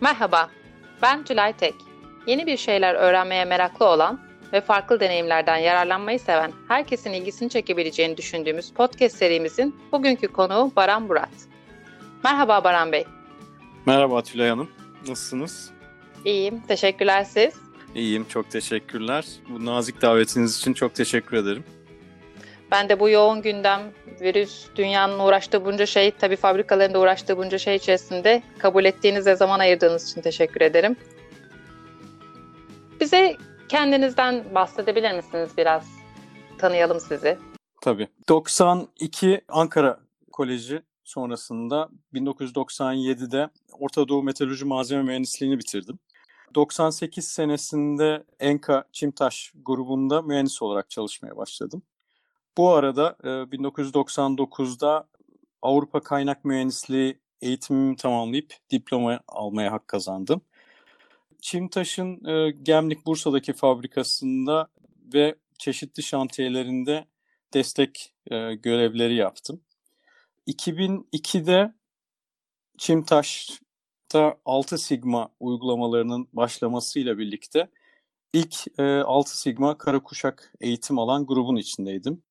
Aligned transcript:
Merhaba, 0.00 0.50
ben 1.02 1.24
Tülay 1.24 1.52
Tek. 1.52 1.74
Yeni 2.26 2.46
bir 2.46 2.56
şeyler 2.56 2.94
öğrenmeye 2.94 3.44
meraklı 3.44 3.86
olan 3.86 4.20
ve 4.52 4.60
farklı 4.60 5.00
deneyimlerden 5.00 5.56
yararlanmayı 5.56 6.20
seven 6.20 6.52
herkesin 6.68 7.12
ilgisini 7.12 7.50
çekebileceğini 7.50 8.16
düşündüğümüz 8.16 8.72
podcast 8.72 9.16
serimizin 9.16 9.76
bugünkü 9.92 10.28
konuğu 10.28 10.72
Baran 10.76 11.08
Burat. 11.08 11.30
Merhaba 12.24 12.64
Baran 12.64 12.92
Bey. 12.92 13.04
Merhaba 13.86 14.22
Tülay 14.22 14.48
Hanım. 14.48 14.68
Nasılsınız? 15.08 15.70
İyiyim, 16.24 16.62
teşekkürler 16.68 17.24
siz. 17.24 17.54
İyiyim, 17.94 18.26
çok 18.28 18.50
teşekkürler. 18.50 19.26
Bu 19.48 19.66
nazik 19.66 20.02
davetiniz 20.02 20.58
için 20.58 20.74
çok 20.74 20.94
teşekkür 20.94 21.36
ederim. 21.36 21.64
Ben 22.70 22.88
de 22.88 23.00
bu 23.00 23.10
yoğun 23.10 23.42
gündem, 23.42 23.80
virüs, 24.20 24.66
dünyanın 24.76 25.18
uğraştığı 25.18 25.64
bunca 25.64 25.86
şey, 25.86 26.10
tabii 26.10 26.36
fabrikaların 26.36 26.94
da 26.94 27.00
uğraştığı 27.00 27.36
bunca 27.36 27.58
şey 27.58 27.76
içerisinde 27.76 28.42
kabul 28.58 28.84
ettiğiniz 28.84 29.26
ve 29.26 29.36
zaman 29.36 29.58
ayırdığınız 29.58 30.10
için 30.10 30.20
teşekkür 30.20 30.60
ederim. 30.60 30.96
Bize 33.00 33.36
kendinizden 33.68 34.54
bahsedebilir 34.54 35.12
misiniz 35.12 35.50
biraz? 35.56 35.86
Tanıyalım 36.58 37.00
sizi. 37.00 37.38
Tabii. 37.82 38.08
92 38.28 39.40
Ankara 39.48 40.00
Koleji 40.32 40.82
sonrasında 41.04 41.88
1997'de 42.14 43.48
Orta 43.72 44.08
Doğu 44.08 44.22
Meteoroloji 44.22 44.64
Malzeme 44.64 45.02
Mühendisliğini 45.02 45.58
bitirdim. 45.58 45.98
98 46.54 47.28
senesinde 47.28 48.24
Enka 48.40 48.84
Çimtaş 48.92 49.52
grubunda 49.64 50.22
mühendis 50.22 50.62
olarak 50.62 50.90
çalışmaya 50.90 51.36
başladım. 51.36 51.82
Bu 52.60 52.70
arada 52.70 53.16
1999'da 53.22 55.08
e, 55.08 55.18
Avrupa 55.62 56.00
Kaynak 56.00 56.44
Mühendisliği 56.44 57.20
eğitimimi 57.40 57.96
tamamlayıp 57.96 58.54
diploma 58.70 59.20
almaya 59.28 59.72
hak 59.72 59.88
kazandım. 59.88 60.40
Çimtaş'ın 61.42 62.24
e, 62.24 62.50
Gemlik 62.50 63.06
Bursa'daki 63.06 63.52
fabrikasında 63.52 64.68
ve 65.14 65.34
çeşitli 65.58 66.02
şantiyelerinde 66.02 67.04
destek 67.54 68.14
e, 68.30 68.54
görevleri 68.54 69.14
yaptım. 69.14 69.60
2002'de 70.46 71.74
Çimtaş'ta 72.78 74.36
6 74.44 74.78
Sigma 74.78 75.28
uygulamalarının 75.40 76.28
başlamasıyla 76.32 77.18
birlikte 77.18 77.70
ilk 78.32 78.54
6 78.78 79.38
Sigma 79.40 79.78
kara 79.78 80.02
kuşak 80.02 80.52
eğitim 80.60 80.98
alan 80.98 81.26
grubun 81.26 81.56
içindeydim. 81.56 82.22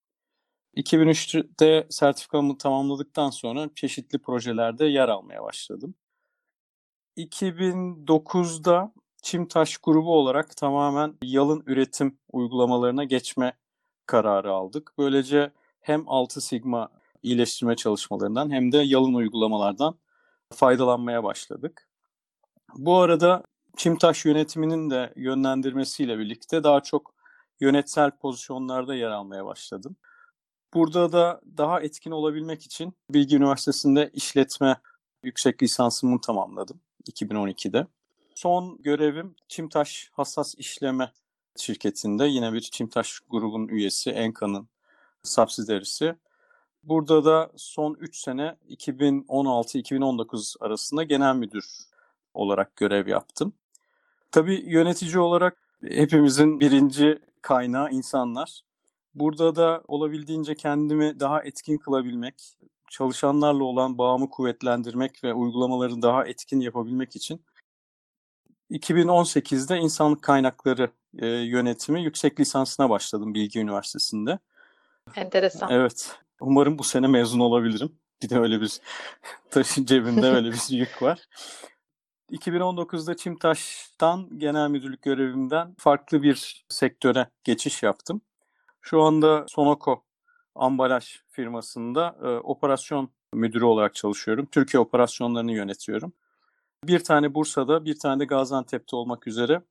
2003'te 0.76 1.88
sertifikamı 1.90 2.58
tamamladıktan 2.58 3.30
sonra 3.30 3.70
çeşitli 3.76 4.20
projelerde 4.20 4.86
yer 4.86 5.10
almaya 5.10 5.44
başladım. 5.44 5.96
2009'da 7.18 8.94
Çimtaş 9.22 9.78
grubu 9.78 10.16
olarak 10.16 10.58
tamamen 10.58 11.16
yalın 11.24 11.64
üretim 11.66 12.20
uygulamalarına 12.32 13.04
geçme 13.04 13.54
kararı 14.06 14.52
aldık. 14.54 14.94
Böylece 14.98 15.52
hem 15.82 16.10
6 16.10 16.42
Sigma 16.42 16.90
iyileştirme 17.24 17.76
çalışmalarından 17.76 18.52
hem 18.52 18.72
de 18.72 18.78
yalın 18.78 19.14
uygulamalardan 19.14 20.00
faydalanmaya 20.54 21.24
başladık. 21.24 21.90
Bu 22.76 22.98
arada 22.98 23.44
Çimtaş 23.78 24.26
yönetiminin 24.26 24.90
de 24.90 25.14
yönlendirmesiyle 25.16 26.20
birlikte 26.20 26.64
daha 26.64 26.84
çok 26.84 27.14
yönetsel 27.60 28.12
pozisyonlarda 28.12 28.96
yer 28.96 29.10
almaya 29.10 29.46
başladım. 29.46 29.96
Burada 30.74 31.12
da 31.12 31.42
daha 31.58 31.82
etkin 31.82 32.12
olabilmek 32.12 32.66
için 32.66 32.94
Bilgi 33.10 33.36
Üniversitesi'nde 33.36 34.10
işletme 34.14 34.78
yüksek 35.24 35.64
lisansımı 35.64 36.22
tamamladım 36.22 36.80
2012'de. 37.12 37.88
Son 38.36 38.78
görevim 38.82 39.36
Çimtaş 39.48 40.10
Hassas 40.14 40.56
İşleme 40.58 41.12
şirketinde 41.58 42.26
yine 42.26 42.54
bir 42.54 42.62
Çimtaş 42.62 43.20
grubun 43.30 43.68
üyesi 43.68 44.10
Enka'nın 44.10 44.70
subsidiarisi. 45.24 46.16
Burada 46.84 47.26
da 47.26 47.52
son 47.56 47.94
3 48.00 48.18
sene 48.18 48.56
2016-2019 48.70 50.56
arasında 50.60 51.04
genel 51.04 51.36
müdür 51.36 51.66
olarak 52.34 52.76
görev 52.76 53.08
yaptım. 53.08 53.54
Tabii 54.32 54.64
yönetici 54.68 55.20
olarak 55.20 55.58
hepimizin 55.88 56.60
birinci 56.60 57.20
kaynağı 57.42 57.92
insanlar. 57.92 58.62
Burada 59.20 59.56
da 59.56 59.84
olabildiğince 59.88 60.56
kendimi 60.56 61.20
daha 61.20 61.44
etkin 61.44 61.78
kılabilmek, 61.78 62.58
çalışanlarla 62.90 63.64
olan 63.64 63.98
bağımı 63.98 64.30
kuvvetlendirmek 64.30 65.24
ve 65.24 65.34
uygulamaları 65.34 66.02
daha 66.02 66.26
etkin 66.26 66.60
yapabilmek 66.60 67.16
için 67.16 67.42
2018'de 68.72 69.78
insanlık 69.78 70.22
kaynakları 70.22 70.92
e, 71.18 71.28
yönetimi 71.28 72.04
yüksek 72.04 72.40
lisansına 72.40 72.90
başladım 72.90 73.34
Bilgi 73.34 73.60
Üniversitesi'nde. 73.60 74.40
Enteresan. 75.16 75.70
Evet. 75.72 76.18
Umarım 76.42 76.80
bu 76.80 76.84
sene 76.84 77.08
mezun 77.08 77.40
olabilirim. 77.40 78.00
Bir 78.24 78.30
de 78.30 78.40
öyle 78.40 78.62
bir 78.62 78.80
taşın 79.52 79.86
cebimde 79.86 80.28
öyle 80.28 80.52
bir 80.52 80.70
yük 80.70 81.02
var. 81.02 81.28
2019'da 82.32 83.18
Çimtaş'tan 83.18 84.40
genel 84.40 84.70
müdürlük 84.70 85.02
görevimden 85.02 85.76
farklı 85.78 86.24
bir 86.24 86.66
sektöre 86.70 87.30
geçiş 87.44 87.84
yaptım. 87.84 88.22
Şu 88.82 89.02
anda 89.02 89.46
Sonoko 89.48 90.04
ambalaj 90.56 91.20
firmasında 91.30 92.16
e, 92.24 92.28
operasyon 92.28 93.10
müdürü 93.34 93.66
olarak 93.66 93.96
çalışıyorum. 93.96 94.48
Türkiye 94.52 94.82
operasyonlarını 94.82 95.52
yönetiyorum. 95.52 96.14
Bir 96.84 97.04
tane 97.04 97.34
Bursa'da, 97.34 97.86
bir 97.86 98.00
tane 98.00 98.20
de 98.20 98.26
Gaziantep'te 98.26 98.96
olmak 98.96 99.28
üzere 99.28 99.62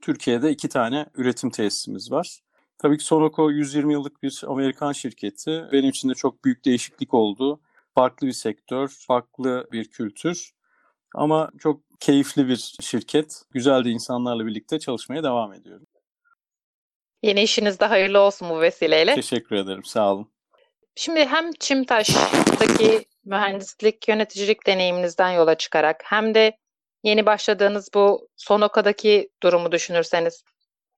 Türkiye'de 0.00 0.50
iki 0.50 0.68
tane 0.68 1.06
üretim 1.14 1.50
tesisimiz 1.50 2.12
var. 2.12 2.40
Tabii 2.78 2.98
ki 2.98 3.04
Sonoko 3.04 3.50
120 3.50 3.92
yıllık 3.92 4.22
bir 4.22 4.42
Amerikan 4.46 4.92
şirketi. 4.92 5.64
Benim 5.72 5.90
için 5.90 6.08
de 6.08 6.14
çok 6.14 6.44
büyük 6.44 6.64
değişiklik 6.64 7.14
oldu. 7.14 7.60
Farklı 7.94 8.26
bir 8.26 8.32
sektör, 8.32 8.88
farklı 8.88 9.68
bir 9.72 9.84
kültür. 9.84 10.50
Ama 11.14 11.50
çok 11.58 11.80
keyifli 12.00 12.48
bir 12.48 12.76
şirket. 12.80 13.42
Güzel 13.50 13.84
de 13.84 13.90
insanlarla 13.90 14.46
birlikte 14.46 14.78
çalışmaya 14.78 15.22
devam 15.22 15.52
ediyorum. 15.52 15.86
Yeni 17.22 17.42
işiniz 17.42 17.80
de 17.80 17.84
hayırlı 17.84 18.20
olsun 18.20 18.50
bu 18.50 18.60
vesileyle. 18.60 19.14
Teşekkür 19.14 19.56
ederim, 19.56 19.84
sağ 19.84 20.12
olun. 20.12 20.32
Şimdi 20.94 21.24
hem 21.24 21.52
Çimtaş'taki 21.52 23.04
mühendislik, 23.24 24.08
yöneticilik 24.08 24.66
deneyiminizden 24.66 25.30
yola 25.30 25.54
çıkarak 25.54 26.02
hem 26.04 26.34
de 26.34 26.58
yeni 27.02 27.26
başladığınız 27.26 27.90
bu 27.94 28.28
Sonoka'daki 28.36 29.30
durumu 29.42 29.72
düşünürseniz 29.72 30.44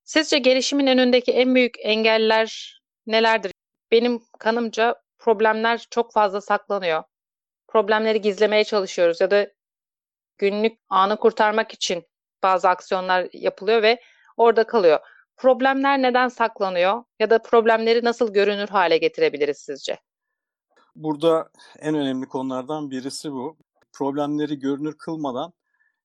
sizce 0.04 0.38
gelişimin 0.38 0.86
önündeki 0.86 1.32
en 1.32 1.54
büyük 1.54 1.74
engeller 1.78 2.80
nelerdir? 3.06 3.52
Benim 3.92 4.22
kanımca 4.38 4.94
problemler 5.18 5.86
çok 5.90 6.12
fazla 6.12 6.40
saklanıyor. 6.40 7.02
Problemleri 7.68 8.20
gizlemeye 8.20 8.64
çalışıyoruz 8.64 9.20
ya 9.20 9.30
da 9.30 9.50
günlük 10.38 10.78
anı 10.88 11.16
kurtarmak 11.16 11.72
için 11.72 12.04
bazı 12.42 12.68
aksiyonlar 12.68 13.28
yapılıyor 13.32 13.82
ve 13.82 14.00
orada 14.36 14.66
kalıyor. 14.66 15.00
Problemler 15.40 16.02
neden 16.02 16.28
saklanıyor 16.28 17.04
ya 17.20 17.30
da 17.30 17.42
problemleri 17.42 18.04
nasıl 18.04 18.32
görünür 18.32 18.68
hale 18.68 18.98
getirebiliriz 18.98 19.58
sizce? 19.58 19.98
Burada 20.96 21.50
en 21.78 21.94
önemli 21.94 22.26
konulardan 22.26 22.90
birisi 22.90 23.32
bu. 23.32 23.56
Problemleri 23.92 24.58
görünür 24.58 24.98
kılmadan 24.98 25.52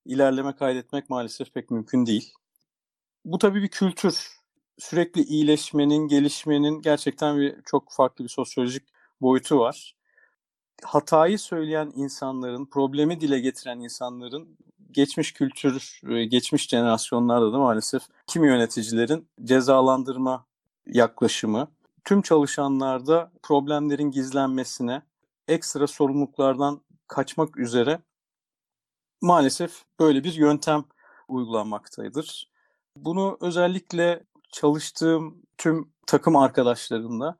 ilerleme 0.06 0.56
kaydetmek 0.56 1.10
maalesef 1.10 1.54
pek 1.54 1.72
mümkün 1.72 2.06
değil. 2.06 2.34
Bu 3.26 3.38
tabii 3.38 3.64
bir 3.64 3.68
kültür. 3.68 4.28
Sürekli 4.78 5.22
iyileşmenin, 5.22 6.08
gelişmenin 6.08 6.82
gerçekten 6.82 7.40
bir 7.40 7.56
çok 7.66 7.92
farklı 7.92 8.24
bir 8.24 8.30
sosyolojik 8.30 8.84
boyutu 9.22 9.60
var. 9.60 9.96
Hatayı 10.84 11.40
söyleyen 11.40 11.92
insanların, 11.96 12.66
problemi 12.66 13.22
dile 13.22 13.40
getiren 13.40 13.80
insanların 13.80 14.58
geçmiş 14.92 15.32
kültür, 15.32 16.02
geçmiş 16.30 16.68
jenerasyonlarda 16.68 17.54
da 17.54 17.58
maalesef 17.58 18.04
kimi 18.28 18.48
yöneticilerin 18.48 19.28
cezalandırma 19.44 20.46
yaklaşımı 20.88 21.68
tüm 22.04 22.22
çalışanlarda 22.22 23.32
problemlerin 23.44 24.12
gizlenmesine, 24.12 25.02
ekstra 25.48 25.88
sorumluluklardan 25.88 26.82
kaçmak 27.08 27.58
üzere 27.58 28.00
maalesef 29.22 29.84
böyle 30.00 30.24
bir 30.24 30.34
yöntem 30.34 30.86
uygulanmaktadır. 31.28 32.50
Bunu 32.98 33.38
özellikle 33.42 34.24
çalıştığım 34.52 35.42
tüm 35.58 35.92
takım 36.08 36.36
arkadaşlarımla 36.36 37.38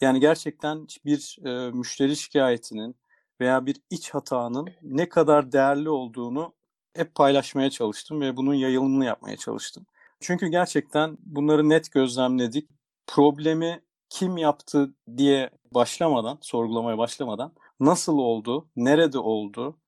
yani 0.00 0.20
gerçekten 0.20 0.86
bir 1.04 1.38
e, 1.44 1.70
müşteri 1.70 2.16
şikayetinin 2.16 2.96
veya 3.40 3.66
bir 3.66 3.76
iç 3.90 4.10
hatanın 4.10 4.68
ne 4.82 5.08
kadar 5.08 5.52
değerli 5.52 5.88
olduğunu 5.88 6.52
hep 6.96 7.14
paylaşmaya 7.14 7.70
çalıştım 7.70 8.20
ve 8.20 8.36
bunun 8.36 8.54
yayılımını 8.54 9.04
yapmaya 9.04 9.36
çalıştım. 9.36 9.86
Çünkü 10.20 10.46
gerçekten 10.46 11.18
bunları 11.20 11.68
net 11.68 11.92
gözlemledik. 11.92 12.68
Problemi 13.06 13.82
kim 14.08 14.36
yaptı 14.36 14.94
diye 15.16 15.50
başlamadan, 15.74 16.38
sorgulamaya 16.40 16.98
başlamadan 16.98 17.52
nasıl 17.80 18.18
oldu, 18.18 18.68
nerede 18.76 19.18
oldu, 19.18 19.78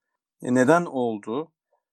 e, 0.42 0.54
neden 0.54 0.84
oldu, 0.84 1.52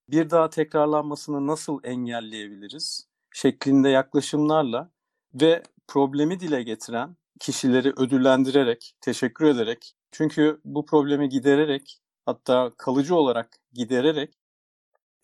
bir 0.10 0.30
daha 0.30 0.50
tekrarlanmasını 0.50 1.48
nasıl 1.48 1.80
engelleyebiliriz 1.84 3.08
şeklinde 3.34 3.90
yaklaşımlarla 3.90 4.92
ve 5.34 5.64
problemi 5.88 6.40
dile 6.40 6.64
getiren 6.64 7.16
kişileri 7.40 7.90
ödüllendirerek, 7.98 8.96
teşekkür 9.02 9.46
ederek 9.46 9.96
çünkü 10.12 10.62
bu 10.66 10.86
problemi 10.86 11.30
gidererek 11.30 12.00
hatta 12.26 12.72
kalıcı 12.78 13.16
olarak 13.16 13.60
gidererek 13.74 14.34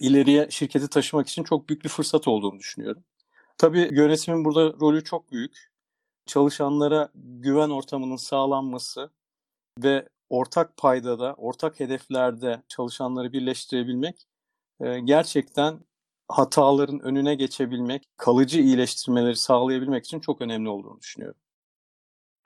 ileriye 0.01 0.47
şirketi 0.49 0.87
taşımak 0.87 1.27
için 1.27 1.43
çok 1.43 1.69
büyük 1.69 1.83
bir 1.83 1.89
fırsat 1.89 2.27
olduğunu 2.27 2.59
düşünüyorum. 2.59 3.03
Tabii 3.57 3.89
yönetimin 3.91 4.45
burada 4.45 4.73
rolü 4.81 5.03
çok 5.03 5.31
büyük. 5.31 5.71
Çalışanlara 6.25 7.09
güven 7.15 7.69
ortamının 7.69 8.15
sağlanması 8.15 9.11
ve 9.83 10.09
ortak 10.29 10.77
paydada, 10.77 11.33
ortak 11.33 11.79
hedeflerde 11.79 12.63
çalışanları 12.67 13.33
birleştirebilmek 13.33 14.27
e, 14.81 14.99
gerçekten 14.99 15.79
hataların 16.29 16.99
önüne 16.99 17.35
geçebilmek, 17.35 18.03
kalıcı 18.17 18.59
iyileştirmeleri 18.59 19.35
sağlayabilmek 19.35 20.05
için 20.05 20.19
çok 20.19 20.41
önemli 20.41 20.69
olduğunu 20.69 20.99
düşünüyorum. 20.99 21.41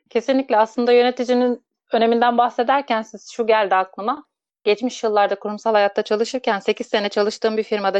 Kesinlikle 0.09 0.57
aslında 0.57 0.91
yöneticinin 0.91 1.65
öneminden 1.91 2.37
bahsederken 2.37 3.01
siz 3.01 3.31
şu 3.31 3.47
geldi 3.47 3.75
aklıma. 3.75 4.25
Geçmiş 4.65 5.03
yıllarda 5.03 5.35
kurumsal 5.35 5.73
hayatta 5.73 6.01
çalışırken 6.01 6.59
8 6.59 6.87
sene 6.87 7.09
çalıştığım 7.09 7.57
bir 7.57 7.63
firmada 7.63 7.99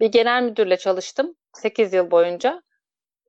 bir 0.00 0.06
genel 0.06 0.42
müdürle 0.42 0.76
çalıştım 0.76 1.34
8 1.52 1.92
yıl 1.92 2.10
boyunca. 2.10 2.62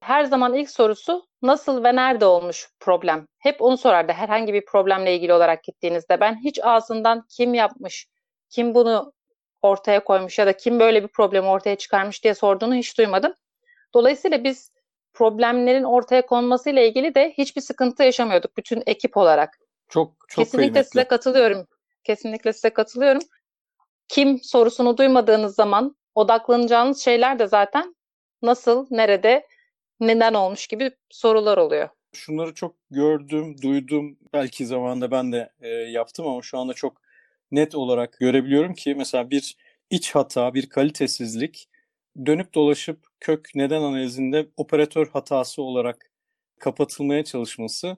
Her 0.01 0.23
zaman 0.23 0.53
ilk 0.53 0.69
sorusu 0.69 1.27
nasıl 1.41 1.83
ve 1.83 1.95
nerede 1.95 2.25
olmuş 2.25 2.69
problem? 2.79 3.27
Hep 3.39 3.61
onu 3.61 3.77
sorardı 3.77 4.11
herhangi 4.11 4.53
bir 4.53 4.65
problemle 4.65 5.15
ilgili 5.15 5.33
olarak 5.33 5.63
gittiğinizde. 5.63 6.19
Ben 6.19 6.43
hiç 6.43 6.59
ağzından 6.63 7.25
kim 7.29 7.53
yapmış, 7.53 8.07
kim 8.49 8.75
bunu 8.75 9.13
ortaya 9.61 10.03
koymuş 10.03 10.39
ya 10.39 10.47
da 10.47 10.57
kim 10.57 10.79
böyle 10.79 11.03
bir 11.03 11.07
problemi 11.07 11.47
ortaya 11.47 11.75
çıkarmış 11.75 12.23
diye 12.23 12.35
sorduğunu 12.35 12.75
hiç 12.75 12.97
duymadım. 12.97 13.33
Dolayısıyla 13.93 14.43
biz 14.43 14.71
problemlerin 15.13 15.83
ortaya 15.83 16.25
konmasıyla 16.25 16.81
ilgili 16.81 17.15
de 17.15 17.33
hiçbir 17.37 17.61
sıkıntı 17.61 18.03
yaşamıyorduk 18.03 18.57
bütün 18.57 18.83
ekip 18.85 19.17
olarak. 19.17 19.57
Çok 19.89 20.13
çok 20.27 20.45
Kesinlikle 20.45 20.71
kıymetli. 20.71 20.89
size 20.89 21.03
katılıyorum. 21.03 21.67
Kesinlikle 22.07 22.53
size 22.53 22.69
katılıyorum. 22.69 23.21
Kim 24.07 24.39
sorusunu 24.43 24.97
duymadığınız 24.97 25.55
zaman 25.55 25.95
odaklanacağınız 26.15 27.03
şeyler 27.03 27.39
de 27.39 27.47
zaten 27.47 27.95
nasıl, 28.41 28.87
nerede, 28.91 29.47
neden 29.99 30.33
olmuş 30.33 30.67
gibi 30.67 30.91
sorular 31.09 31.57
oluyor. 31.57 31.89
Şunları 32.13 32.53
çok 32.53 32.75
gördüm, 32.91 33.55
duydum. 33.61 34.17
Belki 34.33 34.65
zamanında 34.65 35.11
ben 35.11 35.31
de 35.31 35.49
e, 35.59 35.67
yaptım 35.67 36.27
ama 36.27 36.41
şu 36.41 36.57
anda 36.57 36.73
çok 36.73 37.01
net 37.51 37.75
olarak 37.75 38.17
görebiliyorum 38.19 38.73
ki 38.73 38.95
mesela 38.95 39.29
bir 39.29 39.57
iç 39.89 40.15
hata, 40.15 40.53
bir 40.53 40.69
kalitesizlik 40.69 41.69
dönüp 42.25 42.53
dolaşıp 42.53 43.05
kök 43.19 43.49
neden 43.55 43.81
analizinde 43.81 44.47
operatör 44.57 45.09
hatası 45.09 45.61
olarak 45.61 46.11
kapatılmaya 46.59 47.23
çalışması 47.23 47.97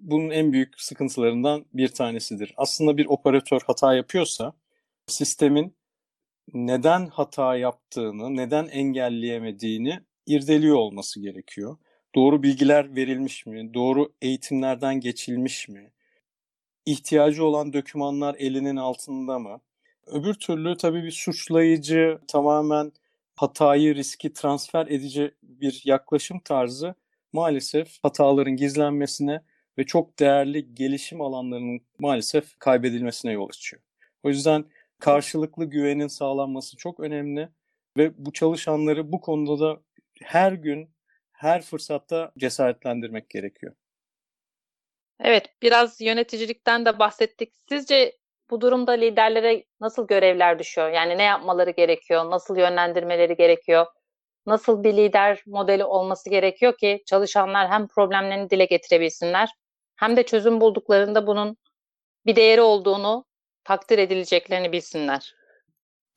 bunun 0.00 0.30
en 0.30 0.52
büyük 0.52 0.80
sıkıntılarından 0.80 1.64
bir 1.74 1.88
tanesidir. 1.88 2.54
Aslında 2.56 2.96
bir 2.96 3.06
operatör 3.06 3.60
hata 3.66 3.94
yapıyorsa 3.94 4.52
sistemin 5.06 5.74
neden 6.54 7.06
hata 7.06 7.56
yaptığını, 7.56 8.36
neden 8.36 8.66
engelleyemediğini 8.66 10.00
irdeliyor 10.26 10.76
olması 10.76 11.20
gerekiyor. 11.20 11.76
Doğru 12.14 12.42
bilgiler 12.42 12.96
verilmiş 12.96 13.46
mi? 13.46 13.74
Doğru 13.74 14.12
eğitimlerden 14.22 15.00
geçilmiş 15.00 15.68
mi? 15.68 15.92
İhtiyacı 16.86 17.44
olan 17.44 17.72
dokümanlar 17.72 18.36
elinin 18.38 18.76
altında 18.76 19.38
mı? 19.38 19.60
Öbür 20.06 20.34
türlü 20.34 20.76
tabii 20.76 21.02
bir 21.04 21.10
suçlayıcı, 21.10 22.18
tamamen 22.28 22.92
hatayı, 23.36 23.94
riski 23.94 24.32
transfer 24.32 24.86
edici 24.86 25.34
bir 25.42 25.82
yaklaşım 25.84 26.38
tarzı 26.38 26.94
maalesef 27.32 27.98
hataların 28.02 28.56
gizlenmesine 28.56 29.42
ve 29.78 29.86
çok 29.86 30.18
değerli 30.18 30.74
gelişim 30.74 31.20
alanlarının 31.20 31.80
maalesef 31.98 32.58
kaybedilmesine 32.58 33.32
yol 33.32 33.48
açıyor. 33.48 33.82
O 34.22 34.28
yüzden 34.28 34.64
karşılıklı 34.98 35.64
güvenin 35.64 36.06
sağlanması 36.06 36.76
çok 36.76 37.00
önemli 37.00 37.48
ve 37.96 38.12
bu 38.26 38.32
çalışanları 38.32 39.12
bu 39.12 39.20
konuda 39.20 39.60
da 39.60 39.80
her 40.22 40.52
gün, 40.52 40.90
her 41.32 41.62
fırsatta 41.62 42.32
cesaretlendirmek 42.38 43.30
gerekiyor. 43.30 43.74
Evet, 45.20 45.46
biraz 45.62 46.00
yöneticilikten 46.00 46.86
de 46.86 46.98
bahsettik. 46.98 47.52
Sizce 47.68 48.18
bu 48.50 48.60
durumda 48.60 48.92
liderlere 48.92 49.64
nasıl 49.80 50.06
görevler 50.06 50.58
düşüyor? 50.58 50.90
Yani 50.90 51.18
ne 51.18 51.22
yapmaları 51.22 51.70
gerekiyor? 51.70 52.30
Nasıl 52.30 52.56
yönlendirmeleri 52.56 53.36
gerekiyor? 53.36 53.86
Nasıl 54.46 54.84
bir 54.84 54.96
lider 54.96 55.42
modeli 55.46 55.84
olması 55.84 56.30
gerekiyor 56.30 56.76
ki 56.76 57.02
çalışanlar 57.06 57.68
hem 57.68 57.88
problemlerini 57.88 58.50
dile 58.50 58.64
getirebilsinler 58.64 59.48
hem 60.02 60.16
de 60.16 60.22
çözüm 60.22 60.60
bulduklarında 60.60 61.26
bunun 61.26 61.56
bir 62.26 62.36
değeri 62.36 62.60
olduğunu 62.60 63.24
takdir 63.64 63.98
edileceklerini 63.98 64.72
bilsinler. 64.72 65.34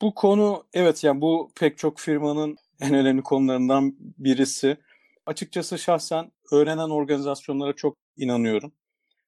Bu 0.02 0.14
konu 0.14 0.64
evet 0.74 1.04
yani 1.04 1.22
bu 1.22 1.52
pek 1.60 1.78
çok 1.78 2.00
firmanın 2.00 2.58
en 2.82 2.94
önemli 2.94 3.22
konularından 3.22 3.96
birisi. 4.00 4.78
Açıkçası 5.26 5.78
şahsen 5.78 6.32
öğrenen 6.52 6.90
organizasyonlara 6.90 7.74
çok 7.74 7.98
inanıyorum. 8.18 8.74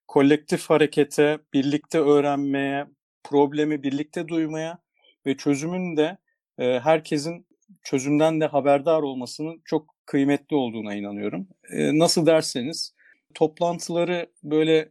Kolektif 0.08 0.70
harekete, 0.70 1.40
birlikte 1.54 2.00
öğrenmeye, 2.00 2.88
problemi 3.24 3.84
birlikte 3.84 4.28
duymaya 4.28 4.80
ve 5.26 5.38
çözümün 5.38 5.98
de 5.98 6.18
e, 6.58 6.80
herkesin 6.80 7.48
çözümden 7.84 8.42
de 8.42 8.46
haberdar 8.46 9.02
olmasının 9.02 9.62
çok 9.66 9.96
kıymetli 10.06 10.56
olduğuna 10.56 10.96
inanıyorum. 10.96 11.48
E, 11.72 12.00
nasıl 12.00 12.26
derseniz 12.26 12.97
toplantıları 13.38 14.30
böyle 14.44 14.90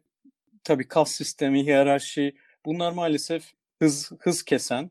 tabii 0.65 0.89
kas 0.89 1.11
sistemi, 1.11 1.65
hiyerarşi 1.65 2.37
bunlar 2.65 2.93
maalesef 2.93 3.53
hız 3.79 4.13
hız 4.19 4.43
kesen, 4.43 4.91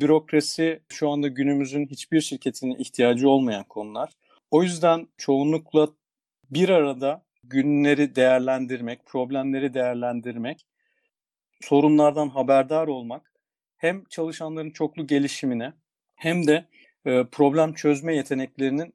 bürokrasi 0.00 0.82
şu 0.88 1.10
anda 1.10 1.28
günümüzün 1.28 1.86
hiçbir 1.86 2.20
şirketinin 2.20 2.78
ihtiyacı 2.78 3.28
olmayan 3.28 3.64
konular. 3.64 4.12
O 4.50 4.62
yüzden 4.62 5.08
çoğunlukla 5.18 5.88
bir 6.50 6.68
arada 6.68 7.24
günleri 7.42 8.16
değerlendirmek, 8.16 9.06
problemleri 9.06 9.74
değerlendirmek, 9.74 10.66
sorunlardan 11.60 12.28
haberdar 12.28 12.86
olmak 12.88 13.32
hem 13.76 14.04
çalışanların 14.04 14.70
çoklu 14.70 15.06
gelişimine 15.06 15.72
hem 16.16 16.46
de 16.46 16.64
problem 17.32 17.74
çözme 17.74 18.16
yeteneklerinin 18.16 18.94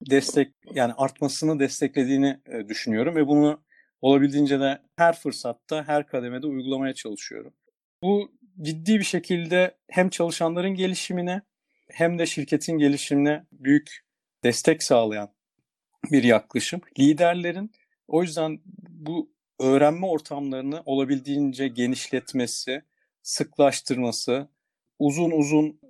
destek 0.00 0.54
yani 0.74 0.92
artmasını 0.96 1.58
desteklediğini 1.58 2.40
e, 2.46 2.68
düşünüyorum 2.68 3.16
ve 3.16 3.26
bunu 3.26 3.62
olabildiğince 4.00 4.60
de 4.60 4.78
her 4.96 5.16
fırsatta, 5.16 5.88
her 5.88 6.06
kademede 6.06 6.46
uygulamaya 6.46 6.94
çalışıyorum. 6.94 7.54
Bu 8.02 8.32
ciddi 8.62 8.98
bir 8.98 9.04
şekilde 9.04 9.76
hem 9.88 10.10
çalışanların 10.10 10.74
gelişimine 10.74 11.42
hem 11.88 12.18
de 12.18 12.26
şirketin 12.26 12.78
gelişimine 12.78 13.44
büyük 13.52 14.04
destek 14.44 14.82
sağlayan 14.82 15.30
bir 16.12 16.22
yaklaşım. 16.22 16.80
Liderlerin 16.98 17.72
o 18.08 18.22
yüzden 18.22 18.60
bu 18.88 19.32
öğrenme 19.60 20.06
ortamlarını 20.06 20.82
olabildiğince 20.86 21.68
genişletmesi, 21.68 22.82
sıklaştırması, 23.22 24.48
uzun 24.98 25.30
uzun 25.30 25.80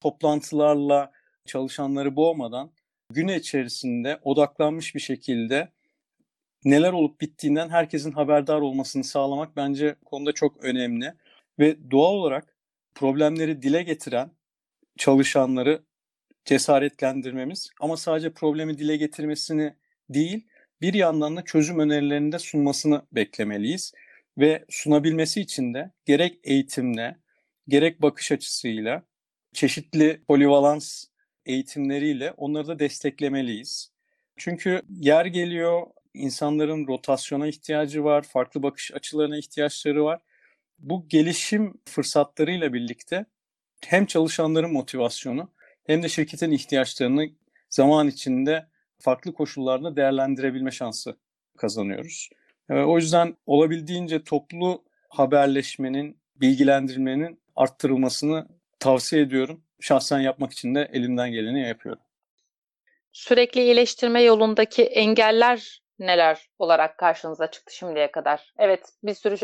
toplantılarla 0.00 1.12
çalışanları 1.46 2.16
boğmadan 2.16 2.72
gün 3.10 3.28
içerisinde 3.28 4.20
odaklanmış 4.22 4.94
bir 4.94 5.00
şekilde 5.00 5.72
neler 6.64 6.92
olup 6.92 7.20
bittiğinden 7.20 7.68
herkesin 7.68 8.12
haberdar 8.12 8.60
olmasını 8.60 9.04
sağlamak 9.04 9.56
bence 9.56 9.96
konuda 10.04 10.32
çok 10.32 10.64
önemli. 10.64 11.14
Ve 11.58 11.90
doğal 11.90 12.14
olarak 12.14 12.56
problemleri 12.94 13.62
dile 13.62 13.82
getiren 13.82 14.30
çalışanları 14.98 15.82
cesaretlendirmemiz 16.44 17.70
ama 17.80 17.96
sadece 17.96 18.32
problemi 18.32 18.78
dile 18.78 18.96
getirmesini 18.96 19.74
değil 20.10 20.46
bir 20.80 20.94
yandan 20.94 21.36
da 21.36 21.44
çözüm 21.44 21.78
önerilerini 21.78 22.32
de 22.32 22.38
sunmasını 22.38 23.02
beklemeliyiz. 23.12 23.92
Ve 24.38 24.64
sunabilmesi 24.70 25.40
için 25.40 25.74
de 25.74 25.90
gerek 26.04 26.38
eğitimle 26.44 27.16
gerek 27.68 28.02
bakış 28.02 28.32
açısıyla 28.32 29.02
çeşitli 29.52 30.24
polivalans 30.28 31.04
eğitimleriyle 31.46 32.32
onları 32.36 32.68
da 32.68 32.78
desteklemeliyiz. 32.78 33.92
Çünkü 34.36 34.82
yer 34.88 35.26
geliyor 35.26 35.86
insanların 36.14 36.86
rotasyona 36.86 37.46
ihtiyacı 37.46 38.04
var, 38.04 38.22
farklı 38.22 38.62
bakış 38.62 38.92
açılarına 38.94 39.38
ihtiyaçları 39.38 40.04
var. 40.04 40.20
Bu 40.78 41.08
gelişim 41.08 41.74
fırsatlarıyla 41.84 42.72
birlikte 42.72 43.26
hem 43.86 44.06
çalışanların 44.06 44.72
motivasyonu 44.72 45.50
hem 45.86 46.02
de 46.02 46.08
şirketin 46.08 46.50
ihtiyaçlarını 46.50 47.28
zaman 47.70 48.08
içinde 48.08 48.66
farklı 48.98 49.32
koşullarda 49.32 49.96
değerlendirebilme 49.96 50.70
şansı 50.70 51.16
kazanıyoruz. 51.58 52.30
Ee, 52.70 52.74
o 52.74 52.96
yüzden 52.98 53.36
olabildiğince 53.46 54.24
toplu 54.24 54.84
haberleşmenin, 55.08 56.18
bilgilendirmenin 56.36 57.40
arttırılmasını 57.56 58.48
tavsiye 58.78 59.22
ediyorum. 59.22 59.65
Şahsen 59.80 60.20
yapmak 60.20 60.52
için 60.52 60.74
de 60.74 60.90
elimden 60.92 61.32
geleni 61.32 61.68
yapıyorum. 61.68 62.02
Sürekli 63.12 63.60
iyileştirme 63.62 64.22
yolundaki 64.22 64.84
engeller 64.84 65.82
neler 65.98 66.48
olarak 66.58 66.98
karşınıza 66.98 67.50
çıktı 67.50 67.74
şimdiye 67.74 68.10
kadar? 68.10 68.52
Evet, 68.58 68.92
bir 69.02 69.14
sürü 69.14 69.36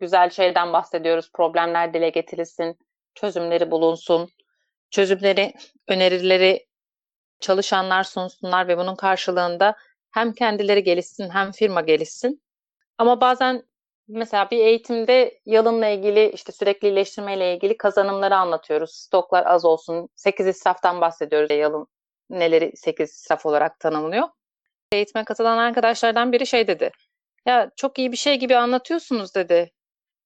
güzel 0.00 0.30
şeyden 0.30 0.72
bahsediyoruz. 0.72 1.30
Problemler 1.32 1.94
dile 1.94 2.10
getirilsin, 2.10 2.78
çözümleri 3.14 3.70
bulunsun, 3.70 4.30
çözümleri, 4.90 5.54
önerileri 5.88 6.66
çalışanlar 7.40 8.04
sunsunlar 8.04 8.68
ve 8.68 8.78
bunun 8.78 8.94
karşılığında 8.94 9.76
hem 10.10 10.32
kendileri 10.32 10.84
gelişsin 10.84 11.30
hem 11.30 11.52
firma 11.52 11.80
gelişsin. 11.80 12.42
Ama 12.98 13.20
bazen 13.20 13.62
mesela 14.10 14.50
bir 14.50 14.58
eğitimde 14.58 15.40
yalınla 15.46 15.86
ilgili 15.88 16.30
işte 16.30 16.52
sürekli 16.52 16.88
iyileştirmeyle 16.88 17.54
ilgili 17.54 17.76
kazanımları 17.76 18.36
anlatıyoruz. 18.36 18.90
Stoklar 18.94 19.46
az 19.46 19.64
olsun. 19.64 20.08
8 20.16 20.46
israftan 20.46 21.00
bahsediyoruz. 21.00 21.50
Yalın 21.50 21.86
neleri 22.30 22.76
8 22.76 23.10
israf 23.10 23.46
olarak 23.46 23.80
tanımlıyor. 23.80 24.28
Eğitime 24.92 25.24
katılan 25.24 25.58
arkadaşlardan 25.58 26.32
biri 26.32 26.46
şey 26.46 26.66
dedi. 26.66 26.90
Ya 27.46 27.70
çok 27.76 27.98
iyi 27.98 28.12
bir 28.12 28.16
şey 28.16 28.38
gibi 28.38 28.56
anlatıyorsunuz 28.56 29.34
dedi. 29.34 29.72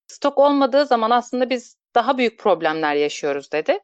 Stok 0.07 0.39
olmadığı 0.39 0.87
zaman 0.87 1.11
aslında 1.11 1.51
biz 1.51 1.77
daha 1.95 2.19
büyük 2.19 2.39
problemler 2.41 2.95
yaşıyoruz 2.95 3.53
dedi. 3.53 3.79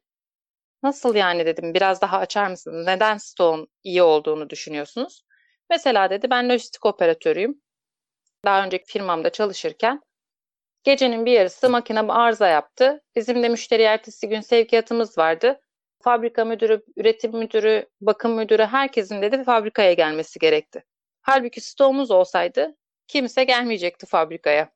Nasıl 0.82 1.14
yani 1.14 1.46
dedim. 1.46 1.74
Biraz 1.74 2.00
daha 2.00 2.18
açar 2.18 2.46
mısınız? 2.50 2.86
Neden 2.86 3.16
stokun 3.18 3.68
iyi 3.84 4.02
olduğunu 4.02 4.50
düşünüyorsunuz? 4.50 5.22
Mesela 5.70 6.10
dedi 6.10 6.30
ben 6.30 6.48
lojistik 6.48 6.86
operatörüyüm. 6.86 7.60
Daha 8.44 8.64
önceki 8.64 8.84
firmamda 8.86 9.30
çalışırken 9.30 10.00
gecenin 10.84 11.26
bir 11.26 11.32
yarısı 11.32 11.70
makinem 11.70 12.10
arıza 12.10 12.48
yaptı. 12.48 13.00
Bizim 13.16 13.42
de 13.42 13.48
müşteri 13.48 13.82
ertesi 13.82 14.28
gün 14.28 14.40
sevkiyatımız 14.40 15.18
vardı. 15.18 15.60
Fabrika 16.02 16.44
müdürü, 16.44 16.82
üretim 16.96 17.38
müdürü, 17.38 17.88
bakım 18.00 18.34
müdürü 18.34 18.64
herkesin 18.64 19.22
dedi 19.22 19.44
fabrikaya 19.44 19.92
gelmesi 19.92 20.38
gerekti. 20.38 20.84
Halbuki 21.22 21.60
stoğumuz 21.60 22.10
olsaydı 22.10 22.76
kimse 23.08 23.44
gelmeyecekti 23.44 24.06
fabrikaya. 24.06 24.70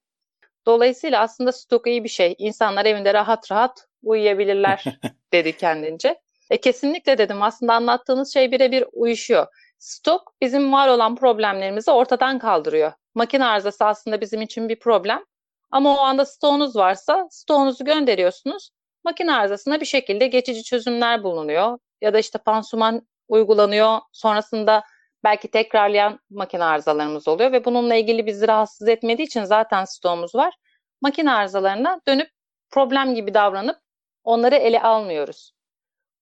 Dolayısıyla 0.67 1.21
aslında 1.21 1.53
stok 1.53 1.87
iyi 1.87 2.05
bir 2.05 2.09
şey. 2.09 2.35
İnsanlar 2.39 2.85
evinde 2.85 3.15
rahat 3.15 3.53
rahat 3.53 3.87
uyuyabilirler 4.03 4.85
dedi 5.33 5.57
kendince. 5.57 6.21
E 6.51 6.61
kesinlikle 6.61 7.19
dedim 7.19 7.43
aslında 7.43 7.75
anlattığınız 7.75 8.33
şey 8.33 8.53
birebir 8.53 8.85
uyuşuyor. 8.93 9.47
Stok 9.79 10.35
bizim 10.41 10.73
var 10.73 10.89
olan 10.89 11.17
problemlerimizi 11.17 11.91
ortadan 11.91 12.39
kaldırıyor. 12.39 12.93
Makine 13.15 13.45
arızası 13.47 13.85
aslında 13.85 14.21
bizim 14.21 14.43
için 14.43 14.69
bir 14.69 14.79
problem. 14.79 15.25
Ama 15.71 15.97
o 15.97 16.01
anda 16.01 16.25
stoğunuz 16.25 16.77
varsa 16.77 17.27
stoğunuzu 17.31 17.85
gönderiyorsunuz. 17.85 18.71
Makine 19.05 19.35
arızasına 19.35 19.81
bir 19.81 19.87
şekilde 19.87 20.27
geçici 20.27 20.63
çözümler 20.65 21.25
bulunuyor. 21.25 21.79
Ya 22.01 22.15
da 22.15 22.19
işte 22.19 22.39
pansuman 22.39 23.07
uygulanıyor. 23.29 23.99
Sonrasında 24.13 24.85
belki 25.25 25.51
tekrarlayan 25.51 26.21
makine 26.31 26.65
arızalarımız 26.65 27.29
oluyor 27.29 27.53
ve 27.53 27.65
bununla 27.65 27.95
ilgili 27.95 28.27
bizi 28.27 28.49
rahatsız 28.49 28.89
etmediği 28.89 29.27
için 29.27 29.45
zaten 29.45 29.85
stoğumuz 29.85 30.35
var. 30.35 30.55
Makine 31.01 31.33
arızalarına 31.33 32.01
dönüp 32.09 32.31
problem 32.71 33.15
gibi 33.15 33.35
davranıp 33.35 33.79
onları 34.25 34.55
ele 34.55 34.83
almıyoruz. 34.83 35.53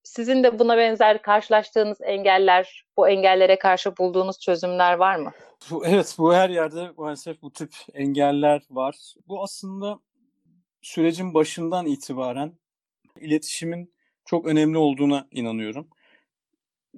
Sizin 0.02 0.44
de 0.44 0.58
buna 0.58 0.76
benzer 0.76 1.22
karşılaştığınız 1.22 1.98
engeller, 2.00 2.84
bu 2.96 3.08
engellere 3.08 3.58
karşı 3.58 3.96
bulduğunuz 3.96 4.40
çözümler 4.40 4.94
var 4.94 5.16
mı? 5.16 5.32
Evet, 5.84 6.14
bu 6.18 6.34
her 6.34 6.50
yerde 6.50 6.90
maalesef 6.96 7.42
bu 7.42 7.52
tip 7.52 7.74
engeller 7.94 8.62
var. 8.70 8.96
Bu 9.28 9.42
aslında 9.42 9.98
sürecin 10.82 11.34
başından 11.34 11.86
itibaren 11.86 12.52
iletişimin 13.20 13.94
çok 14.24 14.46
önemli 14.46 14.78
olduğuna 14.78 15.28
inanıyorum. 15.30 15.88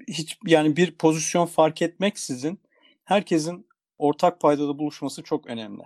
Hiç 0.09 0.39
yani 0.47 0.77
bir 0.77 0.99
pozisyon 0.99 1.47
fark 1.47 1.83
etmeksizin 1.83 2.61
herkesin 3.05 3.67
ortak 3.99 4.41
paydada 4.41 4.79
buluşması 4.79 5.23
çok 5.23 5.47
önemli. 5.47 5.83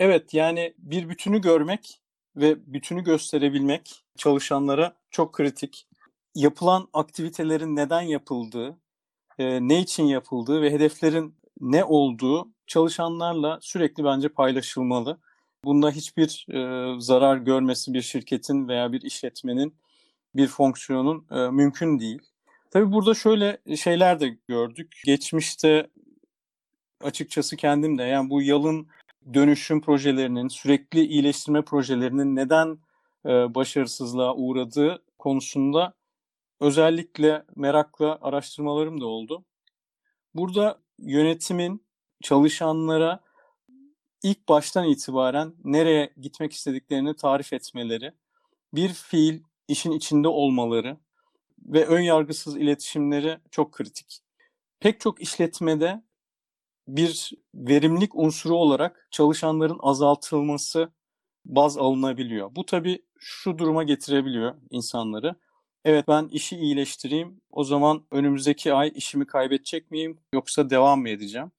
Evet 0.00 0.34
yani 0.34 0.74
bir 0.78 1.08
bütünü 1.08 1.40
görmek 1.40 2.00
ve 2.36 2.72
bütünü 2.72 3.04
gösterebilmek 3.04 4.04
çalışanlara 4.16 4.96
çok 5.10 5.32
kritik. 5.32 5.86
Yapılan 6.34 6.88
aktivitelerin 6.92 7.76
neden 7.76 8.00
yapıldığı, 8.00 8.78
e, 9.38 9.68
ne 9.68 9.80
için 9.80 10.04
yapıldığı 10.04 10.62
ve 10.62 10.70
hedeflerin 10.72 11.34
ne 11.60 11.84
olduğu 11.84 12.48
çalışanlarla 12.66 13.58
sürekli 13.62 14.04
bence 14.04 14.28
paylaşılmalı. 14.28 15.20
Bunda 15.64 15.90
hiçbir 15.90 16.46
e, 16.50 17.00
zarar 17.00 17.36
görmesi 17.36 17.94
bir 17.94 18.02
şirketin 18.02 18.68
veya 18.68 18.92
bir 18.92 19.02
işletmenin 19.02 19.74
bir 20.36 20.46
fonksiyonun 20.46 21.26
e, 21.30 21.50
mümkün 21.50 21.98
değil. 21.98 22.22
Tabii 22.70 22.92
burada 22.92 23.14
şöyle 23.14 23.58
şeyler 23.76 24.20
de 24.20 24.38
gördük. 24.48 25.02
Geçmişte 25.04 25.90
açıkçası 27.00 27.56
kendim 27.56 27.98
de 27.98 28.02
yani 28.02 28.30
bu 28.30 28.42
yalın 28.42 28.88
dönüşüm 29.34 29.80
projelerinin, 29.80 30.48
sürekli 30.48 31.06
iyileştirme 31.06 31.62
projelerinin 31.62 32.36
neden 32.36 32.78
e, 33.26 33.54
başarısızlığa 33.54 34.34
uğradığı 34.34 35.02
konusunda 35.18 35.94
özellikle 36.60 37.44
merakla 37.56 38.18
araştırmalarım 38.22 39.00
da 39.00 39.06
oldu. 39.06 39.44
Burada 40.34 40.80
yönetimin 40.98 41.86
çalışanlara 42.22 43.20
ilk 44.22 44.48
baştan 44.48 44.88
itibaren 44.88 45.54
nereye 45.64 46.12
gitmek 46.20 46.52
istediklerini 46.52 47.16
tarif 47.16 47.52
etmeleri, 47.52 48.12
bir 48.74 48.88
fiil 48.88 49.42
işin 49.68 49.92
içinde 49.92 50.28
olmaları 50.28 50.96
ve 51.58 51.86
ön 51.86 52.00
yargısız 52.00 52.56
iletişimleri 52.56 53.38
çok 53.50 53.72
kritik. 53.72 54.20
Pek 54.80 55.00
çok 55.00 55.22
işletmede 55.22 56.02
bir 56.88 57.32
verimlilik 57.54 58.16
unsuru 58.16 58.56
olarak 58.56 59.08
çalışanların 59.10 59.78
azaltılması 59.80 60.92
baz 61.44 61.78
alınabiliyor. 61.78 62.54
Bu 62.56 62.66
tabii 62.66 63.02
şu 63.18 63.58
duruma 63.58 63.82
getirebiliyor 63.82 64.54
insanları. 64.70 65.34
Evet 65.84 66.08
ben 66.08 66.28
işi 66.28 66.56
iyileştireyim. 66.56 67.40
O 67.50 67.64
zaman 67.64 68.02
önümüzdeki 68.10 68.74
ay 68.74 68.92
işimi 68.94 69.26
kaybedecek 69.26 69.90
miyim 69.90 70.18
yoksa 70.34 70.70
devam 70.70 71.00
mı 71.00 71.08
edeceğim? 71.08 71.52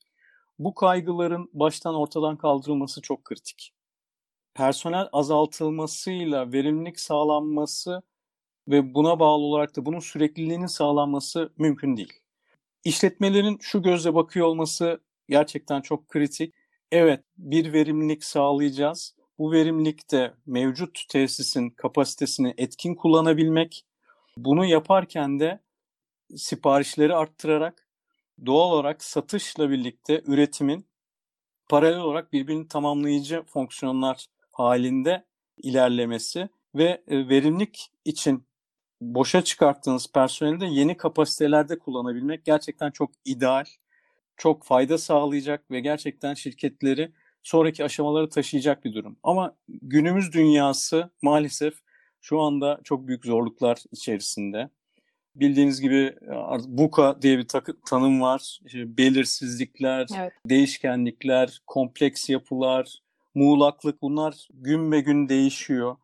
Bu 0.60 0.74
kaygıların 0.76 1.50
baştan 1.54 1.96
ortadan 1.96 2.38
kaldırılması 2.38 3.02
çok 3.02 3.26
kritik. 3.26 3.74
Personel 4.54 5.10
azaltılmasıyla 5.14 6.54
verimlilik 6.54 7.00
sağlanması 7.00 8.02
ve 8.68 8.94
buna 8.94 9.20
bağlı 9.20 9.44
olarak 9.44 9.76
da 9.78 9.86
bunun 9.86 10.00
sürekliliğinin 10.00 10.68
sağlanması 10.68 11.54
mümkün 11.58 11.98
değil. 11.98 12.14
İşletmelerin 12.84 13.58
şu 13.62 13.82
gözle 13.84 14.16
bakıyor 14.16 14.48
olması 14.48 15.02
gerçekten 15.30 15.82
çok 15.82 16.10
kritik. 16.10 16.54
Evet 16.92 17.24
bir 17.38 17.74
verimlilik 17.74 18.24
sağlayacağız. 18.24 19.16
Bu 19.40 19.52
verimlilikte 19.52 20.34
mevcut 20.46 21.04
tesisin 21.10 21.70
kapasitesini 21.70 22.54
etkin 22.58 22.96
kullanabilmek, 22.96 23.86
bunu 24.38 24.66
yaparken 24.66 25.40
de 25.40 25.60
siparişleri 26.36 27.16
arttırarak 27.16 27.88
doğal 28.46 28.72
olarak 28.72 29.04
satışla 29.04 29.70
birlikte 29.70 30.22
üretimin 30.26 30.86
paralel 31.70 32.00
olarak 32.00 32.34
birbirini 32.34 32.68
tamamlayıcı 32.68 33.44
fonksiyonlar 33.44 34.26
halinde 34.52 35.26
ilerlemesi 35.58 36.50
ve 36.76 37.04
e, 37.08 37.30
verimlilik 37.30 37.92
için 38.06 38.46
boşa 39.02 39.44
çıkarttığınız 39.44 40.12
personeli 40.12 40.60
de 40.62 40.66
yeni 40.66 40.98
kapasitelerde 40.98 41.80
kullanabilmek 41.80 42.46
gerçekten 42.46 42.92
çok 42.92 43.12
ideal, 43.26 43.66
çok 44.38 44.64
fayda 44.64 44.98
sağlayacak 44.98 45.72
ve 45.72 45.80
gerçekten 45.80 46.34
şirketleri 46.34 47.12
sonraki 47.44 47.86
aşamaları 47.86 48.30
taşıyacak 48.30 48.86
bir 48.86 48.94
durum. 48.94 49.18
Ama 49.24 49.56
günümüz 49.68 50.34
dünyası 50.34 51.10
maalesef 51.22 51.81
şu 52.22 52.40
anda 52.40 52.80
çok 52.84 53.08
büyük 53.08 53.26
zorluklar 53.26 53.84
içerisinde. 53.92 54.70
Bildiğiniz 55.36 55.82
gibi 55.82 56.16
buka 56.68 57.22
diye 57.22 57.38
bir 57.38 57.48
tanım 57.86 58.22
var. 58.22 58.60
İşte 58.66 58.98
belirsizlikler, 58.98 60.08
evet. 60.18 60.34
değişkenlikler, 60.46 61.62
kompleks 61.68 62.30
yapılar, 62.30 63.02
muğlaklık 63.36 64.02
bunlar 64.02 64.48
gün 64.54 64.92
be 64.92 65.00
gün 65.00 65.30
değişiyor. 65.30 65.96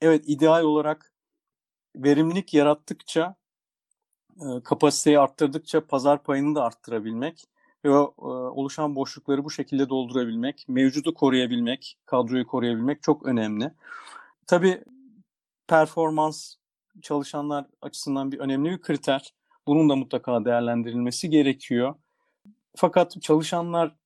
Evet 0.00 0.24
ideal 0.26 0.64
olarak 0.64 1.12
verimlilik 1.96 2.54
yarattıkça, 2.54 3.36
kapasiteyi 4.64 5.18
arttırdıkça 5.18 5.86
pazar 5.86 6.22
payını 6.22 6.54
da 6.54 6.64
arttırabilmek 6.64 7.44
ve 7.84 7.90
o, 7.90 8.14
oluşan 8.54 8.96
boşlukları 8.96 9.44
bu 9.44 9.50
şekilde 9.50 9.88
doldurabilmek, 9.88 10.64
mevcudu 10.68 11.14
koruyabilmek, 11.14 11.98
kadroyu 12.06 12.46
koruyabilmek 12.46 13.02
çok 13.02 13.26
önemli. 13.26 13.70
Tabii 14.46 14.84
performans 15.68 16.54
çalışanlar 17.02 17.66
açısından 17.82 18.32
bir 18.32 18.38
önemli 18.38 18.70
bir 18.70 18.80
kriter. 18.80 19.34
Bunun 19.66 19.88
da 19.88 19.96
mutlaka 19.96 20.44
değerlendirilmesi 20.44 21.30
gerekiyor. 21.30 21.94
Fakat 22.76 23.22
çalışanlar 23.22 23.96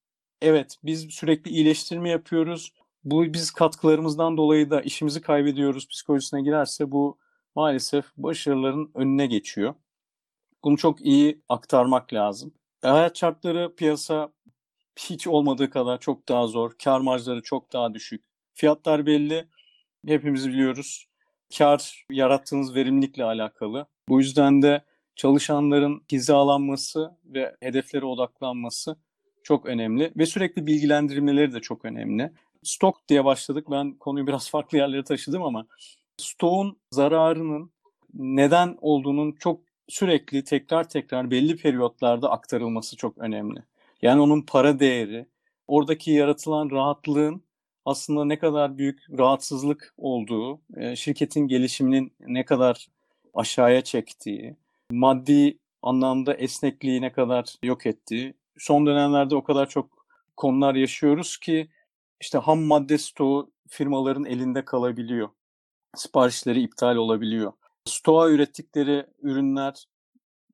evet 0.42 0.76
biz 0.84 1.06
sürekli 1.10 1.50
iyileştirme 1.50 2.10
yapıyoruz. 2.10 2.72
Bu 3.04 3.24
biz 3.24 3.50
katkılarımızdan 3.50 4.36
dolayı 4.36 4.70
da 4.70 4.82
işimizi 4.82 5.20
kaybediyoruz 5.20 5.88
psikolojisine 5.88 6.42
girerse 6.42 6.90
bu 6.92 7.18
maalesef 7.54 8.04
başarıların 8.16 8.90
önüne 8.94 9.26
geçiyor. 9.26 9.74
Bunu 10.64 10.76
çok 10.76 11.00
iyi 11.00 11.42
aktarmak 11.48 12.12
lazım. 12.12 12.54
E, 12.84 12.88
hayat 12.88 13.18
şartları 13.18 13.74
piyasa 13.76 14.32
hiç 14.98 15.26
olmadığı 15.26 15.70
kadar 15.70 16.00
çok 16.00 16.28
daha 16.28 16.46
zor. 16.46 16.72
Kar 16.84 17.00
marjları 17.00 17.42
çok 17.42 17.72
daha 17.72 17.94
düşük. 17.94 18.24
Fiyatlar 18.54 19.06
belli. 19.06 19.48
Hepimiz 20.06 20.48
biliyoruz. 20.48 21.11
Kar 21.58 22.06
yarattığınız 22.10 22.74
verimlilikle 22.74 23.24
alakalı. 23.24 23.86
Bu 24.08 24.20
yüzden 24.20 24.62
de 24.62 24.84
çalışanların 25.16 26.02
hizalanması 26.12 27.16
ve 27.24 27.56
hedeflere 27.60 28.04
odaklanması 28.04 28.96
çok 29.42 29.66
önemli 29.66 30.12
ve 30.16 30.26
sürekli 30.26 30.66
bilgilendirmeleri 30.66 31.52
de 31.52 31.60
çok 31.60 31.84
önemli. 31.84 32.32
Stok 32.62 33.08
diye 33.08 33.24
başladık. 33.24 33.66
Ben 33.70 33.92
konuyu 33.92 34.26
biraz 34.26 34.50
farklı 34.50 34.78
yerlere 34.78 35.04
taşıdım 35.04 35.42
ama 35.42 35.66
stokun 36.16 36.78
zararının 36.90 37.72
neden 38.14 38.78
olduğunun 38.80 39.32
çok 39.32 39.60
sürekli 39.88 40.44
tekrar 40.44 40.88
tekrar 40.88 41.30
belli 41.30 41.56
periyotlarda 41.56 42.30
aktarılması 42.30 42.96
çok 42.96 43.18
önemli. 43.18 43.62
Yani 44.02 44.20
onun 44.20 44.42
para 44.42 44.80
değeri, 44.80 45.26
oradaki 45.66 46.10
yaratılan 46.10 46.70
rahatlığın 46.70 47.42
aslında 47.84 48.24
ne 48.24 48.38
kadar 48.38 48.78
büyük 48.78 49.06
rahatsızlık 49.18 49.94
olduğu, 49.98 50.60
e, 50.76 50.96
şirketin 50.96 51.48
gelişiminin 51.48 52.12
ne 52.20 52.44
kadar 52.44 52.88
aşağıya 53.34 53.84
çektiği, 53.84 54.56
maddi 54.90 55.58
anlamda 55.82 56.34
esnekliği 56.34 57.00
ne 57.02 57.12
kadar 57.12 57.54
yok 57.62 57.86
ettiği. 57.86 58.34
Son 58.58 58.86
dönemlerde 58.86 59.36
o 59.36 59.44
kadar 59.44 59.68
çok 59.68 60.06
konular 60.36 60.74
yaşıyoruz 60.74 61.36
ki 61.36 61.68
işte 62.20 62.38
ham 62.38 62.60
madde 62.60 62.98
stoğu 62.98 63.50
firmaların 63.68 64.24
elinde 64.24 64.64
kalabiliyor. 64.64 65.28
Siparişleri 65.96 66.62
iptal 66.62 66.96
olabiliyor. 66.96 67.52
Stoğa 67.84 68.30
ürettikleri 68.30 69.06
ürünler 69.22 69.86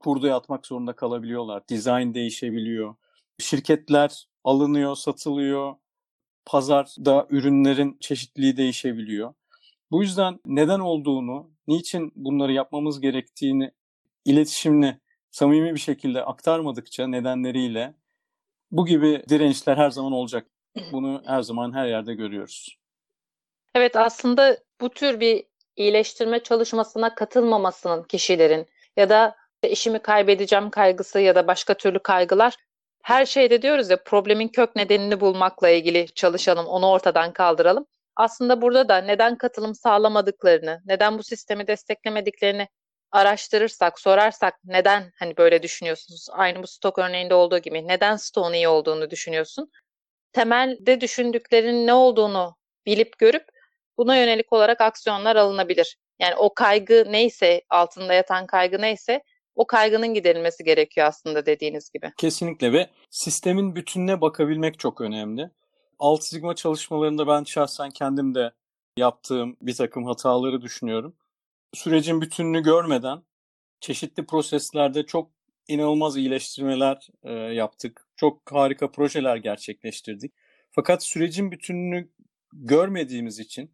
kurduya 0.00 0.36
atmak 0.36 0.66
zorunda 0.66 0.92
kalabiliyorlar. 0.92 1.68
Dizayn 1.68 2.14
değişebiliyor. 2.14 2.94
Şirketler 3.38 4.28
alınıyor, 4.44 4.96
satılıyor. 4.96 5.74
Pazarda 6.44 7.26
ürünlerin 7.30 7.96
çeşitliliği 8.00 8.56
değişebiliyor. 8.56 9.34
Bu 9.90 10.02
yüzden 10.02 10.40
neden 10.46 10.80
olduğunu, 10.80 11.50
niçin 11.66 12.12
bunları 12.16 12.52
yapmamız 12.52 13.00
gerektiğini 13.00 13.70
iletişimli, 14.24 15.00
samimi 15.30 15.74
bir 15.74 15.80
şekilde 15.80 16.24
aktarmadıkça 16.24 17.06
nedenleriyle 17.06 17.94
bu 18.70 18.86
gibi 18.86 19.22
dirençler 19.28 19.76
her 19.76 19.90
zaman 19.90 20.12
olacak. 20.12 20.46
Bunu 20.92 21.22
her 21.26 21.42
zaman 21.42 21.74
her 21.74 21.86
yerde 21.86 22.14
görüyoruz. 22.14 22.78
Evet 23.74 23.96
aslında 23.96 24.58
bu 24.80 24.90
tür 24.90 25.20
bir 25.20 25.44
iyileştirme 25.76 26.42
çalışmasına 26.42 27.14
katılmamasının 27.14 28.02
kişilerin 28.02 28.66
ya 28.96 29.10
da 29.10 29.36
işimi 29.62 29.98
kaybedeceğim 29.98 30.70
kaygısı 30.70 31.20
ya 31.20 31.34
da 31.34 31.46
başka 31.46 31.74
türlü 31.74 31.98
kaygılar 31.98 32.56
her 33.02 33.26
şeyde 33.26 33.62
diyoruz 33.62 33.90
ya 33.90 34.02
problemin 34.04 34.48
kök 34.48 34.76
nedenini 34.76 35.20
bulmakla 35.20 35.68
ilgili 35.68 36.08
çalışalım, 36.14 36.66
onu 36.66 36.86
ortadan 36.90 37.32
kaldıralım. 37.32 37.86
Aslında 38.16 38.62
burada 38.62 38.88
da 38.88 38.96
neden 38.96 39.38
katılım 39.38 39.74
sağlamadıklarını, 39.74 40.80
neden 40.86 41.18
bu 41.18 41.22
sistemi 41.22 41.66
desteklemediklerini 41.66 42.68
araştırırsak, 43.12 44.00
sorarsak 44.00 44.54
neden 44.64 45.12
hani 45.18 45.36
böyle 45.36 45.62
düşünüyorsunuz? 45.62 46.26
Aynı 46.32 46.62
bu 46.62 46.66
stok 46.66 46.98
örneğinde 46.98 47.34
olduğu 47.34 47.58
gibi 47.58 47.88
neden 47.88 48.16
stoğun 48.16 48.52
iyi 48.52 48.68
olduğunu 48.68 49.10
düşünüyorsun? 49.10 49.70
Temelde 50.32 51.00
düşündüklerinin 51.00 51.86
ne 51.86 51.92
olduğunu 51.92 52.56
bilip 52.86 53.18
görüp 53.18 53.44
buna 53.98 54.16
yönelik 54.16 54.52
olarak 54.52 54.80
aksiyonlar 54.80 55.36
alınabilir. 55.36 55.96
Yani 56.18 56.34
o 56.34 56.54
kaygı 56.54 57.04
neyse, 57.08 57.62
altında 57.70 58.14
yatan 58.14 58.46
kaygı 58.46 58.80
neyse 58.80 59.22
o 59.58 59.66
kaygının 59.66 60.14
giderilmesi 60.14 60.64
gerekiyor 60.64 61.06
aslında 61.06 61.46
dediğiniz 61.46 61.90
gibi. 61.90 62.12
Kesinlikle 62.16 62.72
ve 62.72 62.90
sistemin 63.10 63.76
bütününe 63.76 64.20
bakabilmek 64.20 64.78
çok 64.78 65.00
önemli. 65.00 65.50
Alt 65.98 66.24
Sigma 66.24 66.54
çalışmalarında 66.54 67.26
ben 67.26 67.44
şahsen 67.44 67.90
kendim 67.90 68.34
de 68.34 68.52
yaptığım 68.96 69.56
bir 69.62 69.74
takım 69.74 70.04
hataları 70.04 70.62
düşünüyorum. 70.62 71.16
Sürecin 71.74 72.20
bütününü 72.20 72.62
görmeden 72.62 73.22
çeşitli 73.80 74.26
proseslerde 74.26 75.06
çok 75.06 75.30
inanılmaz 75.68 76.16
iyileştirmeler 76.16 77.08
e, 77.22 77.32
yaptık. 77.32 78.06
Çok 78.16 78.52
harika 78.52 78.90
projeler 78.90 79.36
gerçekleştirdik. 79.36 80.32
Fakat 80.70 81.04
sürecin 81.04 81.50
bütününü 81.52 82.08
görmediğimiz 82.52 83.38
için, 83.38 83.70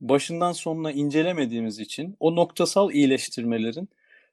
başından 0.00 0.52
sonuna 0.52 0.92
incelemediğimiz 0.92 1.78
için 1.78 2.16
o 2.20 2.36
noktasal 2.36 2.90
iyileştirmelerin 2.90 3.88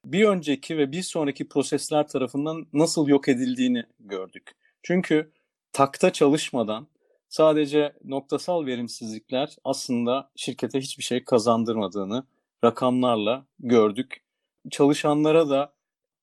bir 0.06 0.26
önceki 0.26 0.78
ve 0.78 0.92
bir 0.92 1.02
sonraki 1.02 1.48
prosesler 1.48 2.08
tarafından 2.08 2.68
nasıl 2.74 3.08
yok 3.08 3.28
edildiğini 3.28 3.84
gördük. 4.00 4.52
Çünkü 4.84 5.32
takta 5.74 6.14
çalışmadan 6.14 6.88
sadece 7.30 7.94
noktasal 8.04 8.66
verimsizlikler 8.66 9.56
aslında 9.64 10.32
şirkete 10.36 10.80
hiçbir 10.80 11.04
şey 11.04 11.24
kazandırmadığını 11.24 12.24
rakamlarla 12.64 13.46
gördük. 13.60 14.24
Çalışanlara 14.72 15.50
da 15.50 15.74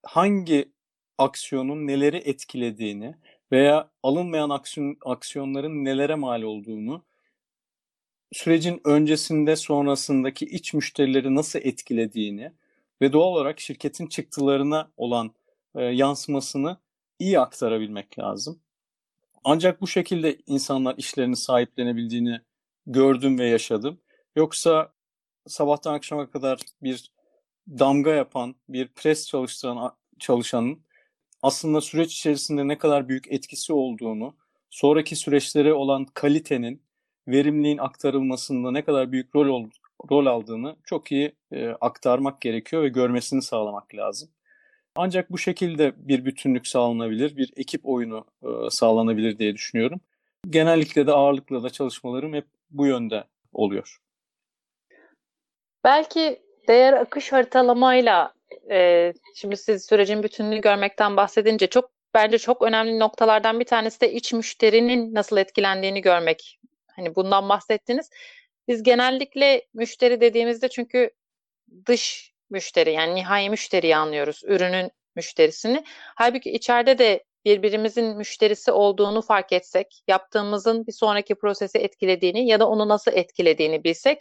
hangi 0.02 0.68
aksiyonun 1.18 1.86
neleri 1.86 2.16
etkilediğini 2.16 3.14
veya 3.52 3.90
alınmayan 4.02 4.50
aksiyon, 4.50 4.96
aksiyonların 5.04 5.84
nelere 5.84 6.14
mal 6.14 6.42
olduğunu 6.42 7.04
sürecin 8.32 8.80
öncesinde 8.84 9.56
sonrasındaki 9.56 10.46
iç 10.46 10.74
müşterileri 10.74 11.34
nasıl 11.34 11.58
etkilediğini 11.62 12.52
ve 13.02 13.12
doğal 13.12 13.28
olarak 13.28 13.60
şirketin 13.60 14.06
çıktılarına 14.06 14.90
olan 14.96 15.34
e, 15.74 15.82
yansımasını 15.84 16.76
iyi 17.18 17.40
aktarabilmek 17.40 18.18
lazım. 18.18 18.60
Ancak 19.44 19.80
bu 19.80 19.86
şekilde 19.86 20.38
insanlar 20.46 20.94
işlerini 20.98 21.36
sahiplenebildiğini 21.36 22.40
gördüm 22.86 23.38
ve 23.38 23.48
yaşadım. 23.48 24.00
Yoksa 24.36 24.92
sabahtan 25.46 25.94
akşama 25.94 26.30
kadar 26.30 26.60
bir 26.82 27.12
damga 27.68 28.10
yapan, 28.10 28.54
bir 28.68 28.88
pres 28.88 29.28
çalıştıran 29.28 29.96
çalışanın 30.18 30.86
aslında 31.42 31.80
süreç 31.80 32.12
içerisinde 32.12 32.68
ne 32.68 32.78
kadar 32.78 33.08
büyük 33.08 33.32
etkisi 33.32 33.72
olduğunu, 33.72 34.36
sonraki 34.70 35.16
süreçlere 35.16 35.74
olan 35.74 36.04
kalitenin, 36.04 36.82
verimliğin 37.28 37.78
aktarılmasında 37.78 38.70
ne 38.70 38.84
kadar 38.84 39.12
büyük 39.12 39.36
rol 39.36 39.48
rol 40.10 40.26
aldığını 40.26 40.76
çok 40.84 41.12
iyi 41.12 41.32
e, 41.52 41.68
aktarmak 41.68 42.40
gerekiyor 42.40 42.82
ve 42.82 42.88
görmesini 42.88 43.42
sağlamak 43.42 43.94
lazım. 43.94 44.28
Ancak 44.96 45.32
bu 45.32 45.38
şekilde 45.38 45.92
bir 45.96 46.24
bütünlük 46.24 46.66
sağlanabilir, 46.66 47.36
bir 47.36 47.52
ekip 47.56 47.80
oyunu 47.86 48.24
e, 48.42 48.70
sağlanabilir 48.70 49.38
diye 49.38 49.54
düşünüyorum. 49.54 50.00
Genellikle 50.50 51.06
de 51.06 51.12
ağırlıkla 51.12 51.62
da 51.62 51.70
çalışmalarım 51.70 52.34
hep 52.34 52.46
bu 52.70 52.86
yönde 52.86 53.24
oluyor. 53.52 53.98
Belki 55.84 56.42
değer 56.68 56.92
akış 56.92 57.32
haritalamayla 57.32 58.34
e, 58.70 59.12
şimdi 59.34 59.56
siz 59.56 59.86
sürecin 59.86 60.22
bütünlüğü 60.22 60.60
görmekten 60.60 61.16
bahsedince 61.16 61.66
çok 61.66 61.90
bence 62.14 62.38
çok 62.38 62.62
önemli 62.62 62.98
noktalardan 62.98 63.60
bir 63.60 63.64
tanesi 63.64 64.00
de 64.00 64.12
iç 64.12 64.32
müşterinin 64.32 65.14
nasıl 65.14 65.36
etkilendiğini 65.36 66.00
görmek. 66.00 66.58
Hani 66.86 67.14
bundan 67.14 67.48
bahsettiniz. 67.48 68.10
Biz 68.68 68.82
genellikle 68.82 69.66
müşteri 69.74 70.20
dediğimizde 70.20 70.68
çünkü 70.68 71.10
dış 71.86 72.32
müşteri 72.50 72.92
yani 72.92 73.14
nihai 73.14 73.50
müşteriyi 73.50 73.96
anlıyoruz. 73.96 74.42
Ürünün 74.44 74.90
müşterisini. 75.16 75.84
Halbuki 76.16 76.50
içeride 76.50 76.98
de 76.98 77.24
birbirimizin 77.44 78.16
müşterisi 78.16 78.72
olduğunu 78.72 79.22
fark 79.22 79.52
etsek, 79.52 80.02
yaptığımızın 80.08 80.86
bir 80.86 80.92
sonraki 80.92 81.34
prosesi 81.34 81.78
etkilediğini 81.78 82.48
ya 82.48 82.60
da 82.60 82.68
onu 82.68 82.88
nasıl 82.88 83.12
etkilediğini 83.12 83.84
bilsek 83.84 84.20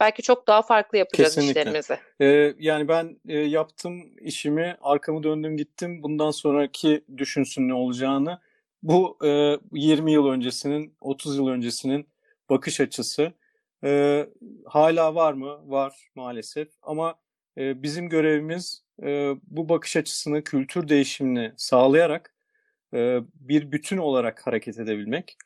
belki 0.00 0.22
çok 0.22 0.48
daha 0.48 0.62
farklı 0.62 0.98
yapacağız 0.98 1.34
Kesinlikle. 1.34 1.60
işlerimizi. 1.60 1.98
Ee, 2.20 2.54
yani 2.58 2.88
ben 2.88 3.20
e, 3.28 3.38
yaptım 3.38 4.02
işimi, 4.20 4.76
arkamı 4.80 5.22
döndüm 5.22 5.56
gittim. 5.56 6.02
Bundan 6.02 6.30
sonraki 6.30 7.04
düşünsün 7.16 7.68
ne 7.68 7.74
olacağını. 7.74 8.38
Bu 8.82 9.18
e, 9.24 9.56
20 9.72 10.12
yıl 10.12 10.26
öncesinin, 10.26 10.96
30 11.00 11.36
yıl 11.36 11.48
öncesinin 11.48 12.08
bakış 12.50 12.80
açısı. 12.80 13.32
E, 13.84 14.26
hala 14.66 15.14
var 15.14 15.32
mı? 15.32 15.70
Var 15.70 16.10
maalesef. 16.14 16.68
Ama 16.82 17.14
e, 17.58 17.82
bizim 17.82 18.08
görevimiz 18.08 18.84
e, 19.02 19.34
bu 19.42 19.68
bakış 19.68 19.96
açısını, 19.96 20.44
kültür 20.44 20.88
değişimini 20.88 21.52
sağlayarak 21.56 22.34
e, 22.94 23.18
bir 23.34 23.72
bütün 23.72 23.96
olarak 23.96 24.46
hareket 24.46 24.78
edebilmek. 24.78 25.36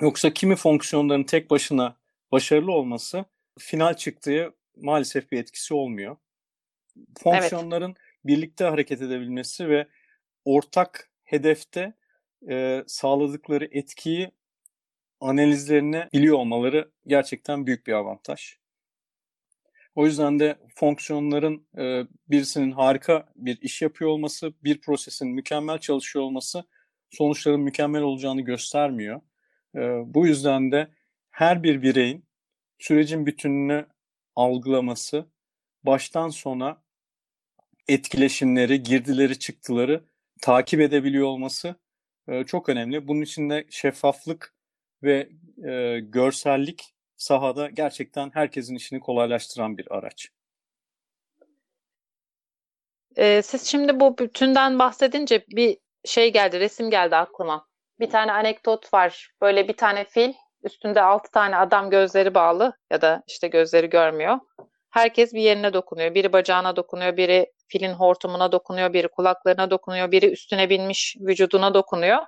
Yoksa 0.00 0.34
kimi 0.34 0.56
fonksiyonların 0.56 1.24
tek 1.24 1.50
başına 1.50 1.96
başarılı 2.32 2.72
olması 2.72 3.24
final 3.58 3.94
çıktığı 3.94 4.54
maalesef 4.76 5.32
bir 5.32 5.40
etkisi 5.40 5.74
olmuyor. 5.74 6.16
Fonksiyonların 7.22 7.90
evet. 7.90 8.24
birlikte 8.24 8.64
hareket 8.64 9.02
edebilmesi 9.02 9.68
ve 9.68 9.86
ortak 10.44 11.10
hedefte 11.24 11.92
e, 12.48 12.84
sağladıkları 12.86 13.68
etkiyi 13.70 14.30
analizlerini 15.20 16.08
biliyor 16.12 16.38
olmaları 16.38 16.90
gerçekten 17.06 17.66
büyük 17.66 17.86
bir 17.86 17.92
avantaj. 17.92 18.58
O 19.94 20.06
yüzden 20.06 20.38
de 20.38 20.58
fonksiyonların 20.74 21.66
e, 21.78 22.06
birisinin 22.28 22.72
harika 22.72 23.28
bir 23.36 23.58
iş 23.62 23.82
yapıyor 23.82 24.10
olması, 24.10 24.52
bir 24.64 24.80
prosesin 24.80 25.28
mükemmel 25.28 25.78
çalışıyor 25.78 26.24
olması 26.24 26.64
sonuçların 27.10 27.60
mükemmel 27.60 28.02
olacağını 28.02 28.40
göstermiyor. 28.40 29.20
E, 29.74 29.80
bu 30.14 30.26
yüzden 30.26 30.72
de 30.72 30.88
her 31.30 31.62
bir 31.62 31.82
bireyin 31.82 32.24
sürecin 32.78 33.26
bütününü 33.26 33.86
algılaması, 34.36 35.26
baştan 35.82 36.28
sona 36.28 36.82
etkileşimleri, 37.88 38.82
girdileri, 38.82 39.38
çıktıları 39.38 40.04
takip 40.42 40.80
edebiliyor 40.80 41.26
olması 41.26 41.74
e, 42.28 42.44
çok 42.44 42.68
önemli. 42.68 43.08
Bunun 43.08 43.22
için 43.22 43.50
de 43.50 43.66
şeffaflık 43.70 44.57
ve 45.02 45.28
e, 45.68 46.00
görsellik 46.00 46.94
sahada 47.16 47.68
gerçekten 47.68 48.30
herkesin 48.34 48.74
işini 48.74 49.00
kolaylaştıran 49.00 49.78
bir 49.78 49.86
araç. 49.96 50.28
Ee, 53.16 53.42
siz 53.42 53.66
şimdi 53.66 54.00
bu 54.00 54.18
bütünden 54.18 54.78
bahsedince 54.78 55.44
bir 55.48 55.78
şey 56.04 56.32
geldi, 56.32 56.60
resim 56.60 56.90
geldi 56.90 57.16
aklıma. 57.16 57.66
Bir 58.00 58.10
tane 58.10 58.32
anekdot 58.32 58.94
var. 58.94 59.30
Böyle 59.42 59.68
bir 59.68 59.76
tane 59.76 60.04
fil, 60.04 60.32
üstünde 60.62 61.02
altı 61.02 61.30
tane 61.30 61.56
adam 61.56 61.90
gözleri 61.90 62.34
bağlı 62.34 62.72
ya 62.90 63.00
da 63.00 63.22
işte 63.26 63.48
gözleri 63.48 63.90
görmüyor. 63.90 64.38
Herkes 64.90 65.34
bir 65.34 65.40
yerine 65.40 65.72
dokunuyor. 65.72 66.14
Biri 66.14 66.32
bacağına 66.32 66.76
dokunuyor, 66.76 67.16
biri 67.16 67.52
filin 67.68 67.92
hortumuna 67.92 68.52
dokunuyor, 68.52 68.92
biri 68.92 69.08
kulaklarına 69.08 69.70
dokunuyor, 69.70 70.12
biri 70.12 70.30
üstüne 70.30 70.70
binmiş 70.70 71.16
vücuduna 71.20 71.74
dokunuyor. 71.74 72.18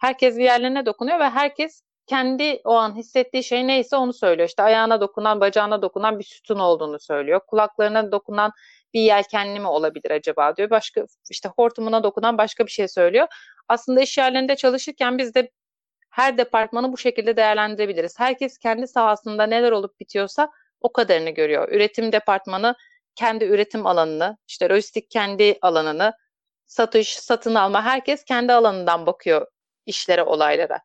Herkes 0.00 0.36
bir 0.36 0.44
yerlerine 0.44 0.86
dokunuyor 0.86 1.20
ve 1.20 1.30
herkes 1.30 1.82
kendi 2.06 2.60
o 2.64 2.74
an 2.74 2.96
hissettiği 2.96 3.44
şey 3.44 3.66
neyse 3.66 3.96
onu 3.96 4.12
söylüyor. 4.12 4.48
İşte 4.48 4.62
ayağına 4.62 5.00
dokunan, 5.00 5.40
bacağına 5.40 5.82
dokunan 5.82 6.18
bir 6.18 6.24
sütun 6.24 6.58
olduğunu 6.58 7.00
söylüyor. 7.00 7.40
Kulaklarına 7.46 8.12
dokunan 8.12 8.52
bir 8.94 9.00
yelkenli 9.00 9.60
mi 9.60 9.66
olabilir 9.66 10.10
acaba 10.10 10.56
diyor. 10.56 10.70
Başka 10.70 11.06
işte 11.30 11.48
hortumuna 11.56 12.02
dokunan 12.02 12.38
başka 12.38 12.66
bir 12.66 12.70
şey 12.70 12.88
söylüyor. 12.88 13.26
Aslında 13.68 14.00
iş 14.00 14.18
yerlerinde 14.18 14.56
çalışırken 14.56 15.18
biz 15.18 15.34
de 15.34 15.50
her 16.10 16.38
departmanı 16.38 16.92
bu 16.92 16.98
şekilde 16.98 17.36
değerlendirebiliriz. 17.36 18.20
Herkes 18.20 18.58
kendi 18.58 18.88
sahasında 18.88 19.46
neler 19.46 19.72
olup 19.72 20.00
bitiyorsa 20.00 20.50
o 20.80 20.92
kadarını 20.92 21.30
görüyor. 21.30 21.68
Üretim 21.72 22.12
departmanı 22.12 22.74
kendi 23.14 23.44
üretim 23.44 23.86
alanını, 23.86 24.36
işte 24.48 24.68
lojistik 24.68 25.10
kendi 25.10 25.58
alanını, 25.62 26.12
satış, 26.66 27.16
satın 27.18 27.54
alma 27.54 27.82
herkes 27.84 28.24
kendi 28.24 28.52
alanından 28.52 29.06
bakıyor 29.06 29.46
işlere, 29.86 30.22
olaylara. 30.22 30.80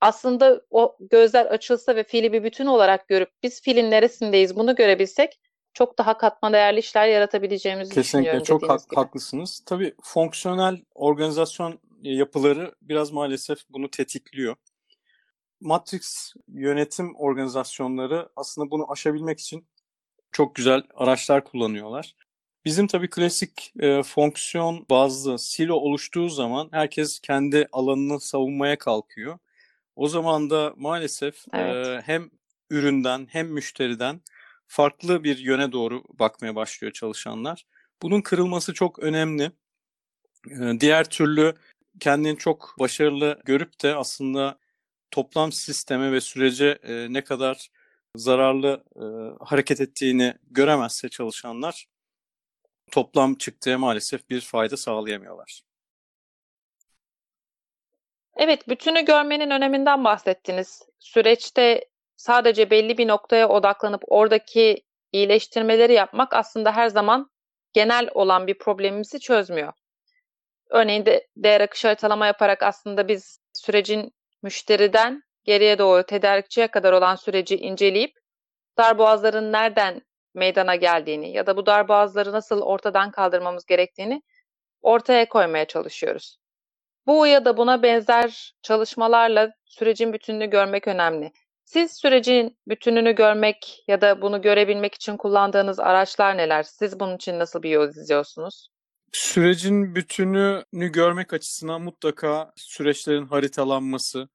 Aslında 0.00 0.62
o 0.70 0.96
gözler 1.00 1.46
açılsa 1.46 1.96
ve 1.96 2.04
fiili 2.04 2.32
bir 2.32 2.44
bütün 2.44 2.66
olarak 2.66 3.08
görüp 3.08 3.30
biz 3.42 3.62
filin 3.62 3.90
neresindeyiz 3.90 4.56
bunu 4.56 4.74
görebilsek 4.74 5.40
çok 5.74 5.98
daha 5.98 6.18
katma 6.18 6.52
değerli 6.52 6.78
işler 6.78 7.08
yaratabileceğimizi 7.08 7.94
Kesinlikle, 7.94 8.18
düşünüyorum. 8.18 8.40
Kesinlikle 8.40 8.78
çok 8.78 8.90
gibi. 8.90 8.96
haklısınız. 8.96 9.62
Tabii 9.66 9.94
fonksiyonel 10.02 10.82
organizasyon 10.94 11.80
yapıları 12.02 12.74
biraz 12.82 13.10
maalesef 13.12 13.58
bunu 13.70 13.90
tetikliyor. 13.90 14.56
Matrix 15.60 16.34
yönetim 16.48 17.16
organizasyonları 17.16 18.28
aslında 18.36 18.70
bunu 18.70 18.92
aşabilmek 18.92 19.40
için 19.40 19.68
çok 20.32 20.54
güzel 20.54 20.82
araçlar 20.94 21.44
kullanıyorlar. 21.44 22.14
Bizim 22.64 22.86
tabii 22.86 23.10
klasik 23.10 23.72
e, 23.80 24.02
fonksiyon 24.02 24.86
bazlı 24.90 25.38
silo 25.38 25.74
oluştuğu 25.74 26.28
zaman 26.28 26.68
herkes 26.72 27.20
kendi 27.20 27.68
alanını 27.72 28.20
savunmaya 28.20 28.78
kalkıyor. 28.78 29.38
O 29.96 30.08
zaman 30.08 30.50
da 30.50 30.74
maalesef 30.76 31.44
evet. 31.52 31.86
e, 31.86 32.02
hem 32.06 32.30
üründen 32.70 33.28
hem 33.30 33.48
müşteriden 33.48 34.20
farklı 34.66 35.24
bir 35.24 35.38
yöne 35.38 35.72
doğru 35.72 36.04
bakmaya 36.08 36.54
başlıyor 36.54 36.92
çalışanlar. 36.92 37.66
Bunun 38.02 38.20
kırılması 38.20 38.74
çok 38.74 38.98
önemli. 38.98 39.52
E, 40.50 40.80
diğer 40.80 41.10
türlü 41.10 41.54
kendini 42.00 42.38
çok 42.38 42.74
başarılı 42.78 43.40
görüp 43.44 43.82
de 43.82 43.94
aslında 43.94 44.58
toplam 45.10 45.52
sisteme 45.52 46.12
ve 46.12 46.20
sürece 46.20 46.78
e, 46.82 47.12
ne 47.12 47.24
kadar 47.24 47.68
zararlı 48.16 48.84
e, 48.96 49.04
hareket 49.44 49.80
ettiğini 49.80 50.34
göremezse 50.50 51.08
çalışanlar 51.08 51.86
toplam 52.90 53.34
çıktığı 53.34 53.78
maalesef 53.78 54.30
bir 54.30 54.40
fayda 54.40 54.76
sağlayamıyorlar. 54.76 55.65
Evet, 58.36 58.68
bütünü 58.68 59.04
görmenin 59.04 59.50
öneminden 59.50 60.04
bahsettiniz. 60.04 60.82
Süreçte 60.98 61.84
sadece 62.16 62.70
belli 62.70 62.98
bir 62.98 63.08
noktaya 63.08 63.48
odaklanıp 63.48 64.02
oradaki 64.06 64.82
iyileştirmeleri 65.12 65.92
yapmak 65.92 66.34
aslında 66.34 66.72
her 66.76 66.88
zaman 66.88 67.30
genel 67.72 68.08
olan 68.14 68.46
bir 68.46 68.58
problemimizi 68.58 69.20
çözmüyor. 69.20 69.72
Örneğin 70.70 71.06
de 71.06 71.28
değer 71.36 71.60
akış 71.60 71.84
haritalama 71.84 72.26
yaparak 72.26 72.62
aslında 72.62 73.08
biz 73.08 73.40
sürecin 73.52 74.12
müşteriden 74.42 75.22
geriye 75.44 75.78
doğru 75.78 76.02
tedarikçiye 76.02 76.68
kadar 76.68 76.92
olan 76.92 77.14
süreci 77.16 77.56
inceleyip 77.56 78.12
darboğazların 78.78 79.52
nereden 79.52 80.02
meydana 80.34 80.74
geldiğini 80.74 81.32
ya 81.32 81.46
da 81.46 81.56
bu 81.56 81.66
darboğazları 81.66 82.32
nasıl 82.32 82.62
ortadan 82.62 83.10
kaldırmamız 83.10 83.66
gerektiğini 83.66 84.22
ortaya 84.82 85.28
koymaya 85.28 85.64
çalışıyoruz. 85.64 86.38
Bu 87.06 87.26
ya 87.26 87.44
da 87.44 87.56
buna 87.56 87.82
benzer 87.82 88.54
çalışmalarla 88.62 89.52
sürecin 89.64 90.12
bütününü 90.12 90.50
görmek 90.50 90.88
önemli. 90.88 91.32
Siz 91.64 91.92
sürecin 91.92 92.58
bütününü 92.68 93.14
görmek 93.14 93.84
ya 93.88 94.00
da 94.00 94.22
bunu 94.22 94.42
görebilmek 94.42 94.94
için 94.94 95.16
kullandığınız 95.16 95.80
araçlar 95.80 96.36
neler? 96.36 96.62
Siz 96.62 97.00
bunun 97.00 97.16
için 97.16 97.38
nasıl 97.38 97.62
bir 97.62 97.70
yol 97.70 97.88
izliyorsunuz? 97.88 98.68
Sürecin 99.12 99.94
bütününü 99.94 100.92
görmek 100.92 101.32
açısından 101.32 101.82
mutlaka 101.82 102.52
süreçlerin 102.56 103.26
haritalanması, 103.26 104.28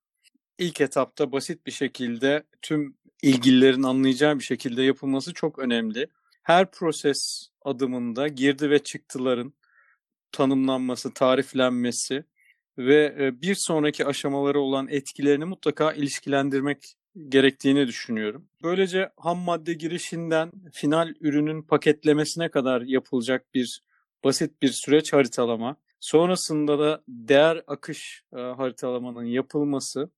ilk 0.58 0.82
etapta 0.82 1.32
basit 1.32 1.66
bir 1.66 1.72
şekilde 1.72 2.44
tüm 2.62 2.98
ilgililerin 3.24 3.84
anlayacağı 3.84 4.40
bir 4.40 4.44
şekilde 4.44 4.84
yapılması 4.84 5.34
çok 5.34 5.60
önemli. 5.60 6.08
Her 6.44 6.72
proses 6.72 7.48
adımında 7.66 8.28
girdi 8.28 8.70
ve 8.70 8.80
çıktıların 8.80 9.54
tanımlanması, 10.32 11.14
tariflenmesi 11.14 12.24
ve 12.86 13.16
e, 13.20 13.42
bir 13.42 13.56
sonraki 13.56 14.06
aşamaları 14.06 14.60
olan 14.60 14.88
etkilerini 14.88 15.46
mutlaka 15.46 15.94
ilişkilendirmek 15.94 16.96
gerektiğini 17.30 17.88
düşünüyorum. 17.88 18.48
Böylece 18.64 19.12
ham 19.18 19.40
madde 19.40 19.74
girişinden 19.74 20.52
final 20.74 21.14
ürünün 21.22 21.62
paketlemesine 21.62 22.50
kadar 22.50 22.82
yapılacak 22.82 23.54
bir 23.54 23.82
basit 24.24 24.62
bir 24.62 24.72
süreç 24.72 25.14
haritalama. 25.14 25.76
Sonrasında 26.00 26.80
da 26.80 27.04
değer 27.08 27.64
akış 27.68 28.24
e, 28.34 28.38
haritalamanın 28.38 29.26
yapılması 29.26 30.10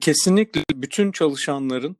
kesinlikle 0.00 0.62
bütün 0.74 1.12
çalışanların 1.12 1.96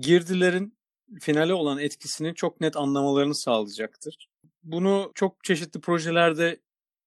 girdilerin 0.00 0.78
finale 1.20 1.54
olan 1.54 1.78
etkisini 1.78 2.34
çok 2.34 2.60
net 2.60 2.76
anlamalarını 2.76 3.34
sağlayacaktır. 3.34 4.28
Bunu 4.62 5.12
çok 5.14 5.44
çeşitli 5.44 5.80
projelerde 5.80 6.60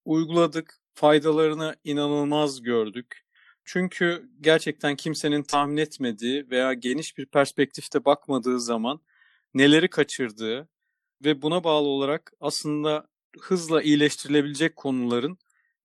uyguladık. 0.06 0.81
Faydalarını 0.94 1.76
inanılmaz 1.84 2.62
gördük. 2.62 3.22
Çünkü 3.66 4.30
gerçekten 4.42 4.96
kimsenin 4.96 5.44
tahmin 5.44 5.78
etmediği 5.78 6.50
veya 6.50 6.74
geniş 6.74 7.18
bir 7.18 7.26
perspektifte 7.26 8.06
bakmadığı 8.06 8.60
zaman 8.60 9.02
neleri 9.54 9.90
kaçırdığı 9.90 10.70
ve 11.26 11.42
buna 11.42 11.64
bağlı 11.64 11.88
olarak 11.88 12.34
aslında 12.40 13.08
hızla 13.40 13.82
iyileştirilebilecek 13.82 14.76
konuların 14.76 15.38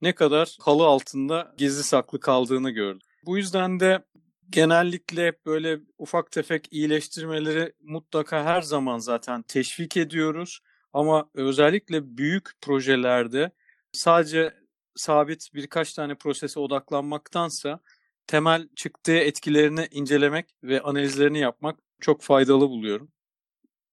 ne 0.02 0.14
kadar 0.14 0.56
halı 0.60 0.84
altında 0.84 1.54
gizli 1.58 1.82
saklı 1.82 2.20
kaldığını 2.20 2.70
gördüm. 2.70 3.00
Bu 3.26 3.36
yüzden 3.36 3.80
de 3.80 4.04
genellikle 4.50 5.32
böyle 5.46 5.78
ufak 5.98 6.30
tefek 6.30 6.68
iyileştirmeleri 6.70 7.72
mutlaka 7.80 8.44
her 8.44 8.62
zaman 8.62 8.98
zaten 8.98 9.42
teşvik 9.42 9.96
ediyoruz. 9.96 10.60
Ama 10.92 11.30
özellikle 11.34 12.18
büyük 12.18 12.50
projelerde 12.60 13.50
sadece 13.92 14.54
sabit 14.96 15.48
birkaç 15.54 15.94
tane 15.94 16.14
prosese 16.14 16.60
odaklanmaktansa 16.60 17.80
temel 18.26 18.68
çıktığı 18.76 19.16
etkilerini 19.16 19.88
incelemek 19.90 20.46
ve 20.62 20.80
analizlerini 20.80 21.38
yapmak 21.38 21.78
çok 22.00 22.22
faydalı 22.22 22.68
buluyorum. 22.68 23.12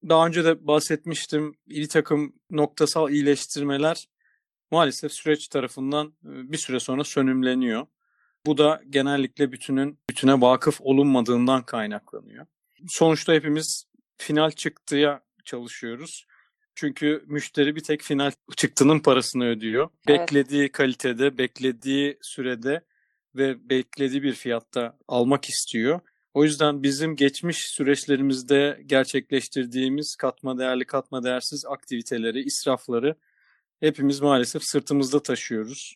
Daha 0.09 0.27
önce 0.27 0.45
de 0.45 0.67
bahsetmiştim. 0.67 1.55
İri 1.67 1.87
takım 1.87 2.33
noktasal 2.49 3.09
iyileştirmeler 3.09 4.07
maalesef 4.71 5.11
süreç 5.13 5.47
tarafından 5.47 6.13
bir 6.23 6.57
süre 6.57 6.79
sonra 6.79 7.03
sönümleniyor. 7.03 7.87
Bu 8.45 8.57
da 8.57 8.81
genellikle 8.89 9.51
bütünün 9.51 9.99
bütüne 10.09 10.41
vakıf 10.41 10.81
olunmadığından 10.81 11.65
kaynaklanıyor. 11.65 12.45
Sonuçta 12.87 13.33
hepimiz 13.33 13.85
final 14.17 14.51
çıktıya 14.51 15.21
çalışıyoruz. 15.45 16.25
Çünkü 16.75 17.23
müşteri 17.27 17.75
bir 17.75 17.83
tek 17.83 18.01
final 18.01 18.31
çıktının 18.57 18.99
parasını 18.99 19.45
ödüyor. 19.45 19.89
Evet. 20.07 20.19
Beklediği 20.19 20.71
kalitede, 20.71 21.37
beklediği 21.37 22.17
sürede 22.21 22.81
ve 23.35 23.69
beklediği 23.69 24.23
bir 24.23 24.33
fiyatta 24.33 24.97
almak 25.07 25.49
istiyor. 25.49 25.99
O 26.33 26.43
yüzden 26.43 26.83
bizim 26.83 27.15
geçmiş 27.15 27.57
süreçlerimizde 27.57 28.81
gerçekleştirdiğimiz 28.85 30.15
katma 30.15 30.59
değerli 30.59 30.85
katma 30.85 31.23
değersiz 31.23 31.65
aktiviteleri, 31.65 32.43
israfları 32.43 33.15
hepimiz 33.79 34.21
maalesef 34.21 34.63
sırtımızda 34.63 35.23
taşıyoruz. 35.23 35.95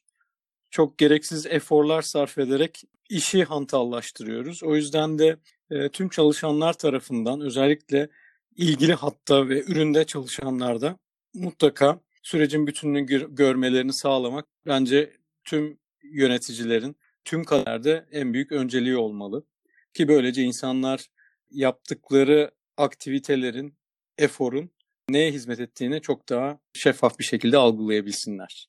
Çok 0.71 0.97
gereksiz 0.97 1.45
eforlar 1.45 2.01
sarf 2.01 2.37
ederek 2.37 2.83
işi 3.09 3.43
hantallaştırıyoruz. 3.43 4.63
O 4.63 4.75
yüzden 4.75 5.19
de 5.19 5.37
e, 5.71 5.89
tüm 5.89 6.09
çalışanlar 6.09 6.73
tarafından 6.73 7.41
özellikle 7.41 8.09
ilgili 8.57 8.93
hatta 8.93 9.49
ve 9.49 9.63
üründe 9.63 10.05
çalışanlarda 10.05 10.97
mutlaka 11.33 11.99
sürecin 12.23 12.67
bütününü 12.67 13.05
gör- 13.05 13.29
görmelerini 13.29 13.93
sağlamak 13.93 14.45
bence 14.65 15.13
tüm 15.43 15.79
yöneticilerin 16.03 16.97
tüm 17.25 17.43
kaderde 17.43 18.05
en 18.11 18.33
büyük 18.33 18.51
önceliği 18.51 18.97
olmalı. 18.97 19.45
Ki 19.93 20.07
böylece 20.07 20.41
insanlar 20.41 21.07
yaptıkları 21.51 22.51
aktivitelerin, 22.77 23.77
eforun 24.17 24.71
neye 25.09 25.31
hizmet 25.31 25.59
ettiğini 25.59 26.01
çok 26.01 26.29
daha 26.29 26.59
şeffaf 26.73 27.19
bir 27.19 27.23
şekilde 27.23 27.57
algılayabilsinler. 27.57 28.67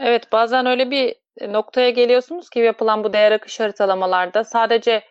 Evet, 0.00 0.32
bazen 0.32 0.66
öyle 0.66 0.90
bir 0.90 1.16
noktaya 1.52 1.90
geliyorsunuz 1.90 2.50
ki 2.50 2.58
yapılan 2.58 3.04
bu 3.04 3.12
değer 3.12 3.32
akış 3.32 3.60
haritalamalarda 3.60 4.44
sadece 4.44 5.02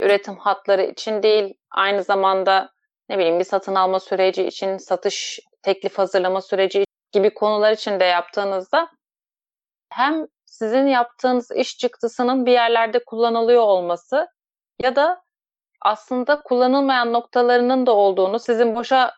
üretim 0.00 0.36
hatları 0.36 0.82
için 0.82 1.22
değil, 1.22 1.54
aynı 1.70 2.02
zamanda 2.02 2.70
ne 3.08 3.18
bileyim 3.18 3.38
bir 3.38 3.44
satın 3.44 3.74
alma 3.74 4.00
süreci 4.00 4.44
için, 4.46 4.76
satış 4.76 5.40
teklif 5.62 5.98
hazırlama 5.98 6.40
süreci 6.40 6.84
gibi 7.12 7.34
konular 7.34 7.72
için 7.72 8.00
de 8.00 8.04
yaptığınızda 8.04 8.88
hem 9.92 10.26
sizin 10.46 10.86
yaptığınız 10.86 11.50
iş 11.50 11.78
çıktısının 11.78 12.46
bir 12.46 12.52
yerlerde 12.52 13.04
kullanılıyor 13.04 13.62
olması 13.62 14.28
ya 14.82 14.96
da 14.96 15.22
aslında 15.80 16.40
kullanılmayan 16.42 17.12
noktalarının 17.12 17.86
da 17.86 17.92
olduğunu, 17.92 18.38
sizin 18.38 18.74
boşa 18.74 19.14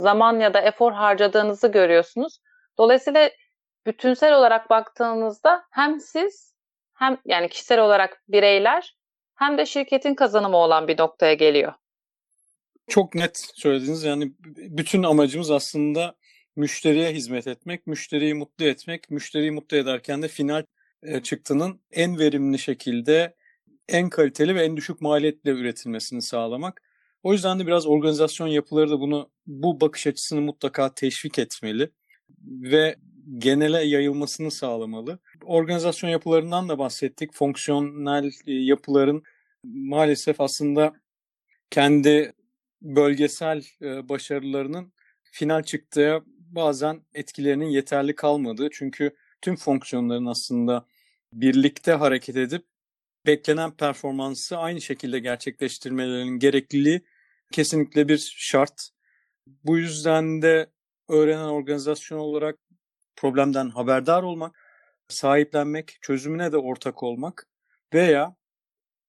zaman 0.00 0.40
ya 0.40 0.54
da 0.54 0.60
efor 0.60 0.92
harcadığınızı 0.92 1.68
görüyorsunuz. 1.68 2.38
Dolayısıyla 2.78 3.30
bütünsel 3.86 4.34
olarak 4.34 4.70
baktığınızda 4.70 5.64
hem 5.70 6.00
siz 6.00 6.54
hem 6.94 7.18
yani 7.24 7.48
kişisel 7.48 7.80
olarak 7.80 8.22
bireyler 8.28 8.96
hem 9.40 9.58
de 9.58 9.66
şirketin 9.66 10.14
kazanımı 10.14 10.56
olan 10.56 10.88
bir 10.88 10.98
noktaya 10.98 11.34
geliyor. 11.34 11.72
Çok 12.88 13.14
net 13.14 13.50
söylediniz. 13.54 14.04
Yani 14.04 14.32
bütün 14.56 15.02
amacımız 15.02 15.50
aslında 15.50 16.14
müşteriye 16.56 17.12
hizmet 17.12 17.46
etmek, 17.46 17.86
müşteriyi 17.86 18.34
mutlu 18.34 18.64
etmek, 18.64 19.10
müşteriyi 19.10 19.50
mutlu 19.50 19.76
ederken 19.76 20.22
de 20.22 20.28
final 20.28 20.64
e, 21.02 21.20
çıktının 21.20 21.80
en 21.92 22.18
verimli 22.18 22.58
şekilde, 22.58 23.34
en 23.88 24.08
kaliteli 24.08 24.54
ve 24.54 24.64
en 24.64 24.76
düşük 24.76 25.00
maliyetle 25.00 25.50
üretilmesini 25.50 26.22
sağlamak. 26.22 26.82
O 27.22 27.32
yüzden 27.32 27.58
de 27.58 27.66
biraz 27.66 27.86
organizasyon 27.86 28.48
yapıları 28.48 28.90
da 28.90 29.00
bunu 29.00 29.30
bu 29.46 29.80
bakış 29.80 30.06
açısını 30.06 30.40
mutlaka 30.40 30.94
teşvik 30.94 31.38
etmeli 31.38 31.90
ve 32.44 32.96
genele 33.38 33.84
yayılmasını 33.84 34.50
sağlamalı. 34.50 35.18
Organizasyon 35.44 36.10
yapılarından 36.10 36.68
da 36.68 36.78
bahsettik. 36.78 37.34
Fonksiyonel 37.34 38.30
e, 38.46 38.52
yapıların 38.52 39.22
maalesef 39.64 40.40
aslında 40.40 40.92
kendi 41.70 42.32
bölgesel 42.82 43.62
e, 43.82 44.08
başarılarının 44.08 44.92
final 45.22 45.62
çıktığı 45.62 46.22
bazen 46.26 47.02
etkilerinin 47.14 47.68
yeterli 47.68 48.14
kalmadığı. 48.14 48.68
Çünkü 48.72 49.16
tüm 49.42 49.56
fonksiyonların 49.56 50.26
aslında 50.26 50.86
birlikte 51.32 51.92
hareket 51.92 52.36
edip 52.36 52.64
beklenen 53.26 53.76
performansı 53.76 54.56
aynı 54.56 54.80
şekilde 54.80 55.18
gerçekleştirmelerinin 55.18 56.38
gerekliliği 56.38 57.00
kesinlikle 57.52 58.08
bir 58.08 58.34
şart. 58.36 58.88
Bu 59.64 59.78
yüzden 59.78 60.42
de 60.42 60.70
öğrenen 61.08 61.48
organizasyon 61.48 62.18
olarak 62.18 62.58
problemden 63.16 63.70
haberdar 63.70 64.22
olmak, 64.22 64.58
sahiplenmek, 65.08 65.98
çözümüne 66.02 66.52
de 66.52 66.56
ortak 66.56 67.02
olmak 67.02 67.46
veya 67.94 68.36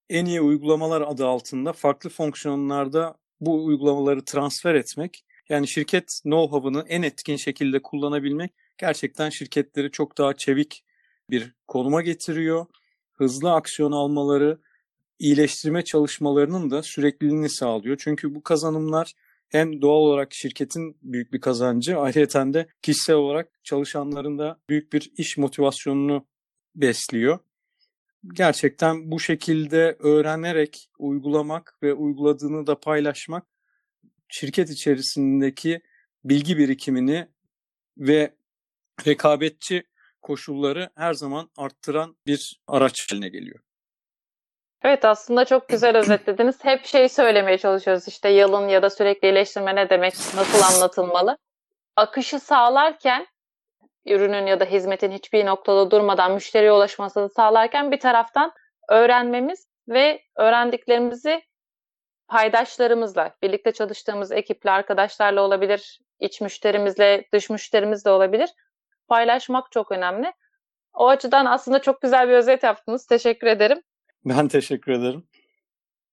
en 0.09 0.25
iyi 0.25 0.41
uygulamalar 0.41 1.01
adı 1.01 1.27
altında 1.27 1.73
farklı 1.73 2.09
fonksiyonlarda 2.09 3.15
bu 3.41 3.65
uygulamaları 3.65 4.25
transfer 4.25 4.75
etmek, 4.75 5.25
yani 5.49 5.67
şirket 5.67 6.21
know-how'ını 6.23 6.85
en 6.87 7.01
etkin 7.01 7.35
şekilde 7.35 7.81
kullanabilmek 7.81 8.51
gerçekten 8.77 9.29
şirketleri 9.29 9.91
çok 9.91 10.17
daha 10.17 10.33
çevik 10.33 10.83
bir 11.29 11.53
konuma 11.67 12.01
getiriyor. 12.01 12.65
Hızlı 13.13 13.53
aksiyon 13.53 13.91
almaları, 13.91 14.61
iyileştirme 15.19 15.83
çalışmalarının 15.83 16.71
da 16.71 16.83
sürekliliğini 16.83 17.49
sağlıyor. 17.49 17.97
Çünkü 17.99 18.35
bu 18.35 18.43
kazanımlar 18.43 19.13
hem 19.51 19.81
doğal 19.81 20.01
olarak 20.01 20.33
şirketin 20.33 20.97
büyük 21.01 21.33
bir 21.33 21.41
kazancı, 21.41 21.97
ayrıca 21.97 22.53
de 22.53 22.67
kişisel 22.81 23.15
olarak 23.15 23.63
çalışanların 23.63 24.39
da 24.39 24.59
büyük 24.69 24.93
bir 24.93 25.11
iş 25.17 25.37
motivasyonunu 25.37 26.27
besliyor. 26.75 27.39
Gerçekten 28.33 29.11
bu 29.11 29.19
şekilde 29.19 29.97
öğrenerek 29.99 30.89
uygulamak 30.99 31.77
ve 31.83 31.93
uyguladığını 31.93 32.67
da 32.67 32.79
paylaşmak 32.79 33.47
şirket 34.27 34.69
içerisindeki 34.69 35.81
bilgi 36.25 36.57
birikimini 36.57 37.27
ve 37.97 38.35
rekabetçi 39.07 39.83
koşulları 40.21 40.89
her 40.95 41.13
zaman 41.13 41.49
arttıran 41.57 42.15
bir 42.27 42.61
araç 42.67 43.11
haline 43.11 43.29
geliyor. 43.29 43.59
Evet 44.83 45.05
aslında 45.05 45.45
çok 45.45 45.67
güzel 45.67 45.97
özetlediniz. 45.97 46.65
Hep 46.65 46.85
şey 46.85 47.09
söylemeye 47.09 47.57
çalışıyoruz 47.57 48.07
işte 48.07 48.29
yalın 48.29 48.67
ya 48.67 48.81
da 48.81 48.89
sürekli 48.89 49.27
iyileştirme 49.27 49.75
ne 49.75 49.89
demek, 49.89 50.13
nasıl 50.13 50.75
anlatılmalı. 50.75 51.37
Akışı 51.95 52.39
sağlarken 52.39 53.27
ürünün 54.05 54.45
ya 54.45 54.59
da 54.59 54.65
hizmetin 54.65 55.11
hiçbir 55.11 55.45
noktada 55.45 55.91
durmadan 55.91 56.31
müşteriye 56.31 56.71
ulaşmasını 56.71 57.29
sağlarken 57.29 57.91
bir 57.91 57.99
taraftan 57.99 58.51
öğrenmemiz 58.89 59.67
ve 59.87 60.21
öğrendiklerimizi 60.35 61.41
paydaşlarımızla, 62.27 63.35
birlikte 63.43 63.71
çalıştığımız 63.71 64.31
ekiple, 64.31 64.71
arkadaşlarla 64.71 65.41
olabilir, 65.41 65.99
iç 66.19 66.41
müşterimizle, 66.41 67.25
dış 67.33 67.49
müşterimizle 67.49 68.09
olabilir. 68.09 68.49
Paylaşmak 69.07 69.71
çok 69.71 69.91
önemli. 69.91 70.33
O 70.93 71.07
açıdan 71.07 71.45
aslında 71.45 71.81
çok 71.81 72.01
güzel 72.01 72.27
bir 72.29 72.33
özet 72.33 72.63
yaptınız. 72.63 73.05
Teşekkür 73.05 73.47
ederim. 73.47 73.81
Ben 74.25 74.47
teşekkür 74.47 74.91
ederim. 74.91 75.23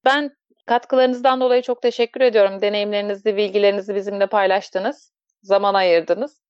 Ben 0.04 0.36
katkılarınızdan 0.66 1.40
dolayı 1.40 1.62
çok 1.62 1.82
teşekkür 1.82 2.20
ediyorum. 2.20 2.62
Deneyimlerinizi, 2.62 3.36
bilgilerinizi 3.36 3.94
bizimle 3.94 4.26
paylaştınız. 4.26 5.12
Zaman 5.42 5.74
ayırdınız. 5.74 6.40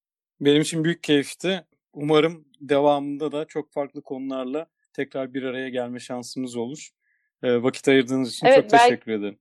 Benim 0.40 0.62
için 0.62 0.84
büyük 0.84 1.02
keyifti. 1.02 1.64
Umarım 1.92 2.44
devamında 2.60 3.32
da 3.32 3.44
çok 3.44 3.72
farklı 3.72 4.02
konularla 4.02 4.66
tekrar 4.92 5.34
bir 5.34 5.42
araya 5.42 5.68
gelme 5.68 6.00
şansımız 6.00 6.56
olur. 6.56 6.88
E, 7.42 7.62
vakit 7.62 7.88
ayırdığınız 7.88 8.34
için 8.34 8.46
evet, 8.46 8.56
çok 8.56 8.72
belki, 8.72 8.84
teşekkür 8.84 9.12
ederim. 9.12 9.38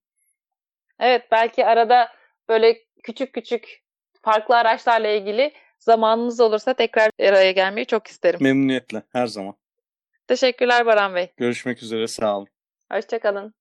Evet, 1.00 1.26
belki 1.32 1.66
arada 1.66 2.08
böyle 2.50 2.78
küçük 3.04 3.34
küçük 3.34 3.84
farklı 4.22 4.56
araçlarla 4.56 5.08
ilgili 5.08 5.54
zamanınız 5.80 6.40
olursa 6.40 6.74
tekrar 6.74 7.12
bir 7.20 7.30
araya 7.30 7.52
gelmeyi 7.52 7.86
çok 7.86 8.08
isterim. 8.08 8.40
Memnuniyetle, 8.44 9.04
her 9.12 9.28
zaman. 9.28 9.56
Teşekkürler 10.28 10.86
Baran 10.86 11.16
Bey. 11.16 11.34
Görüşmek 11.38 11.84
üzere, 11.84 12.08
sağ 12.08 12.38
olun. 12.38 12.48
Hoşçakalın. 12.92 13.54